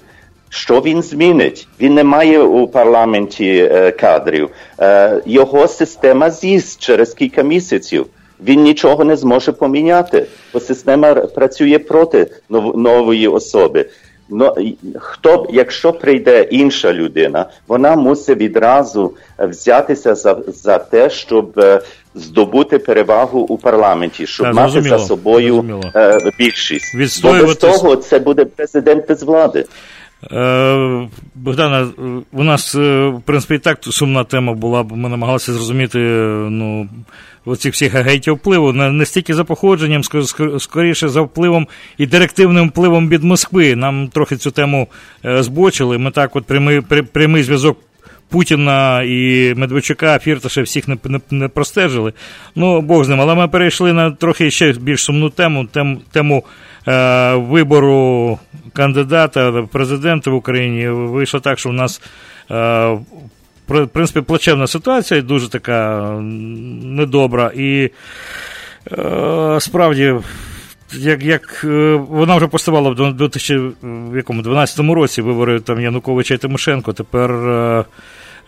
Що 0.49 0.81
він 0.81 1.01
змінить? 1.01 1.67
Він 1.81 1.93
не 1.93 2.03
має 2.03 2.39
у 2.39 2.67
парламенті 2.67 3.69
е, 3.71 3.91
кадрів. 3.91 4.49
Е, 4.79 5.21
його 5.25 5.67
система 5.67 6.29
з'їсть 6.29 6.81
через 6.81 7.13
кілька 7.13 7.43
місяців 7.43 8.05
він 8.45 8.61
нічого 8.61 9.03
не 9.03 9.15
зможе 9.15 9.51
поміняти, 9.51 10.25
бо 10.53 10.59
система 10.59 11.13
працює 11.13 11.79
проти 11.79 12.27
нової 12.75 13.27
особи. 13.27 13.85
Но 14.29 14.55
хто, 14.95 15.47
якщо 15.49 15.93
прийде 15.93 16.41
інша 16.41 16.93
людина, 16.93 17.45
вона 17.67 17.95
мусить 17.95 18.37
відразу 18.37 19.13
взятися 19.39 20.15
за 20.15 20.37
за 20.47 20.77
те, 20.77 21.09
щоб 21.09 21.59
е, 21.59 21.81
здобути 22.15 22.79
перевагу 22.79 23.39
у 23.39 23.57
парламенті, 23.57 24.27
щоб 24.27 24.45
так, 24.45 24.55
мати 24.55 24.71
зрозуміло, 24.71 24.97
за 24.97 25.05
собою 25.05 25.81
е, 25.95 26.19
більшість. 26.39 27.21
Бо 27.23 27.31
без 27.31 27.55
того 27.55 27.95
це 27.95 28.19
буде 28.19 28.45
президент 28.45 29.07
без 29.07 29.23
влади. 29.23 29.65
Е, 30.31 31.09
Богдана, 31.35 31.87
у 32.31 32.43
нас 32.43 32.75
в 32.75 33.21
принципі 33.25 33.55
і 33.55 33.59
так 33.59 33.77
сумна 33.81 34.23
тема 34.23 34.53
була, 34.53 34.83
бо 34.83 34.95
ми 34.95 35.09
намагалися 35.09 35.53
зрозуміти, 35.53 35.99
ну 36.49 36.89
оцих 37.45 37.73
всіх 37.73 37.95
агентів 37.95 38.33
впливу, 38.33 38.73
не, 38.73 39.05
стільки 39.05 39.33
за 39.33 39.43
походженням, 39.43 40.01
скоріше 40.59 41.09
за 41.09 41.21
впливом 41.21 41.67
і 41.97 42.05
директивним 42.05 42.69
впливом 42.69 43.09
від 43.09 43.23
Москви. 43.23 43.75
Нам 43.75 44.07
трохи 44.07 44.37
цю 44.37 44.51
тему 44.51 44.87
е, 45.25 45.43
збочили. 45.43 45.97
Ми 45.97 46.11
так, 46.11 46.35
от 46.35 46.45
прямий, 46.45 46.81
прямий 47.13 47.43
зв'язок. 47.43 47.77
Путіна 48.29 49.03
і 49.03 49.53
Медведчука, 49.57 50.19
Фірташа 50.19 50.61
всіх 50.61 50.87
не, 50.87 50.97
не 51.03 51.19
не, 51.31 51.47
простежили. 51.47 52.13
Ну, 52.55 52.81
Бог 52.81 53.03
з 53.03 53.09
ним. 53.09 53.21
Але 53.21 53.35
ми 53.35 53.47
перейшли 53.47 53.93
на 53.93 54.11
трохи 54.11 54.51
ще 54.51 54.71
більш 54.71 55.03
сумну 55.03 55.29
тему 55.29 55.65
тему, 55.65 56.01
тему 56.11 56.43
е, 56.87 57.35
вибору 57.35 58.39
кандидата 58.73 59.67
президента 59.71 60.31
в 60.31 60.33
Україні. 60.33 60.89
Вийшло 60.89 61.39
так, 61.39 61.59
що 61.59 61.69
в 61.69 61.73
нас 61.73 62.01
е, 62.51 62.97
в 63.67 63.87
принципі, 63.87 64.21
плачевна 64.21 64.67
ситуація, 64.67 65.21
дуже 65.21 65.49
така 65.49 66.11
недобра. 66.83 67.51
І 67.55 67.89
е, 68.91 69.57
справді, 69.59 70.13
як 70.93 71.23
як 71.23 71.61
е, 71.63 71.95
вона 72.09 72.35
вже 72.35 72.47
поставала 72.47 72.89
в 72.89 73.13
2012 73.13 74.79
році 74.79 75.21
вибори 75.21 75.59
там 75.59 75.81
Януковича 75.81 76.33
і 76.33 76.37
Тимошенко, 76.37 76.93
тепер. 76.93 77.31
Е, 77.31 77.85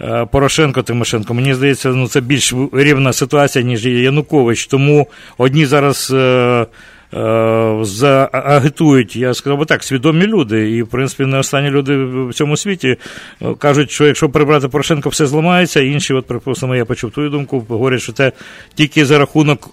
е, 0.02 0.26
Порошенко 0.32 0.84
Тимошенко, 0.84 1.34
мені 1.34 1.54
здається, 1.54 1.90
ну 1.90 2.08
це 2.08 2.22
більш 2.22 2.54
рівна 2.74 3.14
ситуація, 3.14 3.66
ніж 3.66 3.86
Янукович. 3.86 4.66
Тому 4.66 5.08
одні 5.38 5.66
зараз 5.66 6.12
е, 6.14 6.66
Е, 7.14 7.78
заагитують, 7.82 9.16
я 9.16 9.34
би 9.56 9.66
так, 9.66 9.84
свідомі 9.84 10.28
люди. 10.28 10.72
І, 10.72 10.84
в 10.84 10.88
принципі, 10.88 11.26
не 11.26 11.38
останні 11.38 11.70
люди 11.70 11.98
в 12.06 12.34
цьому 12.34 12.58
світі 12.58 12.98
е, 13.42 13.54
кажуть, 13.60 13.92
що 13.92 14.06
якщо 14.06 14.30
прибрати 14.30 14.68
Порошенко, 14.68 15.10
все 15.10 15.28
зламається. 15.28 15.82
Інші, 15.82 16.14
от, 16.14 16.28
припустимо, 16.28 16.76
я 16.76 16.86
почув 16.86 17.12
твою 17.12 17.30
думку, 17.30 17.66
говорять, 17.70 18.02
що 18.02 18.14
це 18.14 18.32
тільки 18.76 19.06
за 19.06 19.20
рахунок 19.20 19.70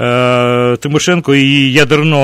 е. 0.00 0.76
Тимошенко 0.76 1.34
і 1.34 1.72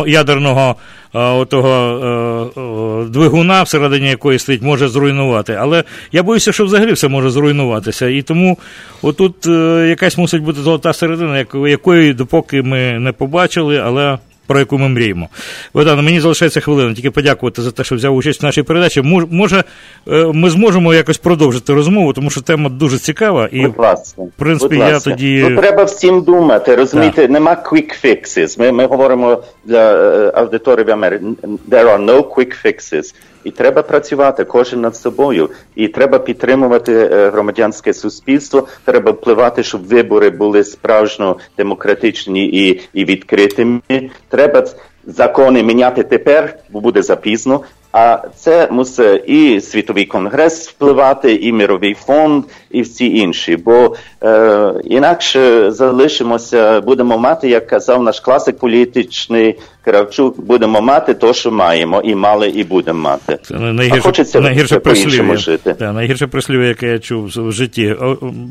ядерного 0.07 0.77
е, 1.15 1.19
отого 1.19 3.07
двигуна, 3.11 3.63
всередині 3.63 4.09
якої 4.09 4.39
стоїть, 4.39 4.63
може 4.63 4.89
зруйнувати. 4.89 5.57
Але 5.61 5.85
я 6.13 6.23
боюся, 6.23 6.53
що 6.53 6.65
взагалі 6.65 6.93
все 6.93 7.09
може 7.09 7.31
зруйнуватися. 7.31 8.09
І 8.09 8.23
тому 8.23 8.59
отут 9.03 9.47
якась 9.89 10.19
мусить 10.19 10.43
бути 10.43 10.61
золота 10.61 10.93
середина, 10.93 11.47
якої 11.69 12.15
допоки 12.15 12.63
ми 12.63 12.99
не 12.99 13.13
побачили, 13.13 13.79
але 13.79 14.19
про 14.53 14.59
яку 14.59 14.79
ми 14.79 14.89
мріємо. 14.89 15.29
Богдан, 15.75 16.05
мені 16.05 16.21
залишається 16.21 16.61
хвилина, 16.61 16.95
тільки 16.95 17.11
подякувати 17.11 17.63
за 17.63 17.71
те, 17.71 17.85
що 17.85 17.95
взяв 17.95 18.17
участь 18.17 18.43
в 18.43 18.45
нашій 18.45 18.63
передачі. 18.63 19.03
Може, 19.31 19.65
е, 20.09 20.25
ми 20.35 20.51
зможемо 20.51 20.95
якось 20.95 21.19
продовжити 21.19 21.75
розмову, 21.75 22.13
тому 22.13 22.31
що 22.31 22.41
тема 22.41 22.71
дуже 22.71 22.99
цікава, 22.99 23.49
І, 23.53 23.67
Будь 23.67 23.79
ласка. 23.79 24.23
в 24.23 24.31
принципі, 24.37 24.77
Будь 24.77 24.89
я 24.89 25.01
тоді. 25.01 25.47
Ну, 25.51 25.57
треба 25.61 25.85
всім 25.85 26.23
думати, 26.23 26.77
розумієте, 26.77 27.29
нема 27.29 27.57
quick 27.65 28.05
fixes. 28.05 28.61
Ми, 28.61 28.73
ми 28.73 28.87
говоримо 28.87 29.43
для 29.65 29.93
е, 29.93 30.33
аудиторії 30.35 30.87
в 30.87 30.91
Америці. 30.91 31.25
There 31.71 31.97
are 31.97 32.05
no 32.05 32.23
quick 32.23 32.53
fixes. 32.65 33.15
І 33.45 33.51
треба 33.51 33.83
працювати 33.83 34.45
кожен 34.45 34.81
над 34.81 34.97
собою, 34.97 35.51
і 35.75 35.89
треба 35.89 36.19
підтримувати 36.19 36.93
е, 36.95 37.31
громадянське 37.31 37.95
суспільство. 37.95 38.69
Треба 38.85 39.13
впливати, 39.13 39.63
щоб 39.63 39.87
вибори 39.87 40.31
були 40.31 40.65
справжньо 40.65 41.37
демократичні 41.57 42.47
і 42.47 42.81
і 42.93 43.05
відкритими. 43.05 43.81
Треба 44.29 44.65
закони 45.07 45.63
міняти 45.63 46.03
тепер, 46.03 46.57
бо 46.71 46.81
буде 46.81 47.03
запізно. 47.03 47.61
А 47.93 48.19
це 48.37 48.69
мусить 48.71 49.23
і 49.27 49.61
світовий 49.61 50.05
конгрес 50.05 50.69
впливати, 50.69 51.35
і 51.35 51.53
міровий 51.53 51.95
фонд, 51.95 52.45
і 52.71 52.83
всі 52.83 53.17
інші. 53.17 53.57
Бо 53.57 53.97
е, 54.23 54.73
інакше 54.85 55.71
залишимося, 55.71 56.81
будемо 56.81 57.19
мати, 57.19 57.49
як 57.49 57.67
казав 57.67 58.03
наш 58.03 58.21
класик 58.21 58.59
політичний 58.59 59.59
Кравчук, 59.85 60.41
будемо 60.41 60.81
мати 60.81 61.15
то, 61.15 61.33
що 61.33 61.51
маємо, 61.51 62.01
і 62.05 62.15
мали, 62.15 62.49
і 62.49 62.65
будемо 62.65 63.01
мати. 63.01 63.39
Це 63.43 63.55
найгірше, 63.55 63.99
а 63.99 64.03
хочеться 64.03 64.41
найгірше 64.41 64.79
прислів'я, 64.79 65.37
жити. 65.37 65.75
Так, 65.79 65.95
найгірше 65.95 66.27
прислів'я, 66.27 66.69
яке 66.69 66.89
я 66.89 66.99
чув 66.99 67.27
в 67.37 67.53
житті. 67.53 67.97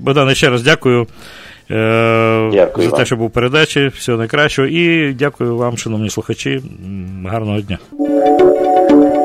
Богдане, 0.04 0.36
ще 0.36 0.50
раз 0.50 0.64
дякую. 0.64 1.08
Е, 1.72 2.50
дякую 2.54 2.90
за 2.90 2.96
те, 2.98 3.06
що 3.06 3.16
був 3.16 3.32
передачі. 3.32 3.92
Всього 3.96 4.18
найкращого. 4.18 4.68
І 4.68 5.14
дякую 5.14 5.58
вам, 5.58 5.78
шановні 5.78 6.10
слухачі. 6.10 6.62
Гарного 7.26 7.62
дня. 7.62 7.78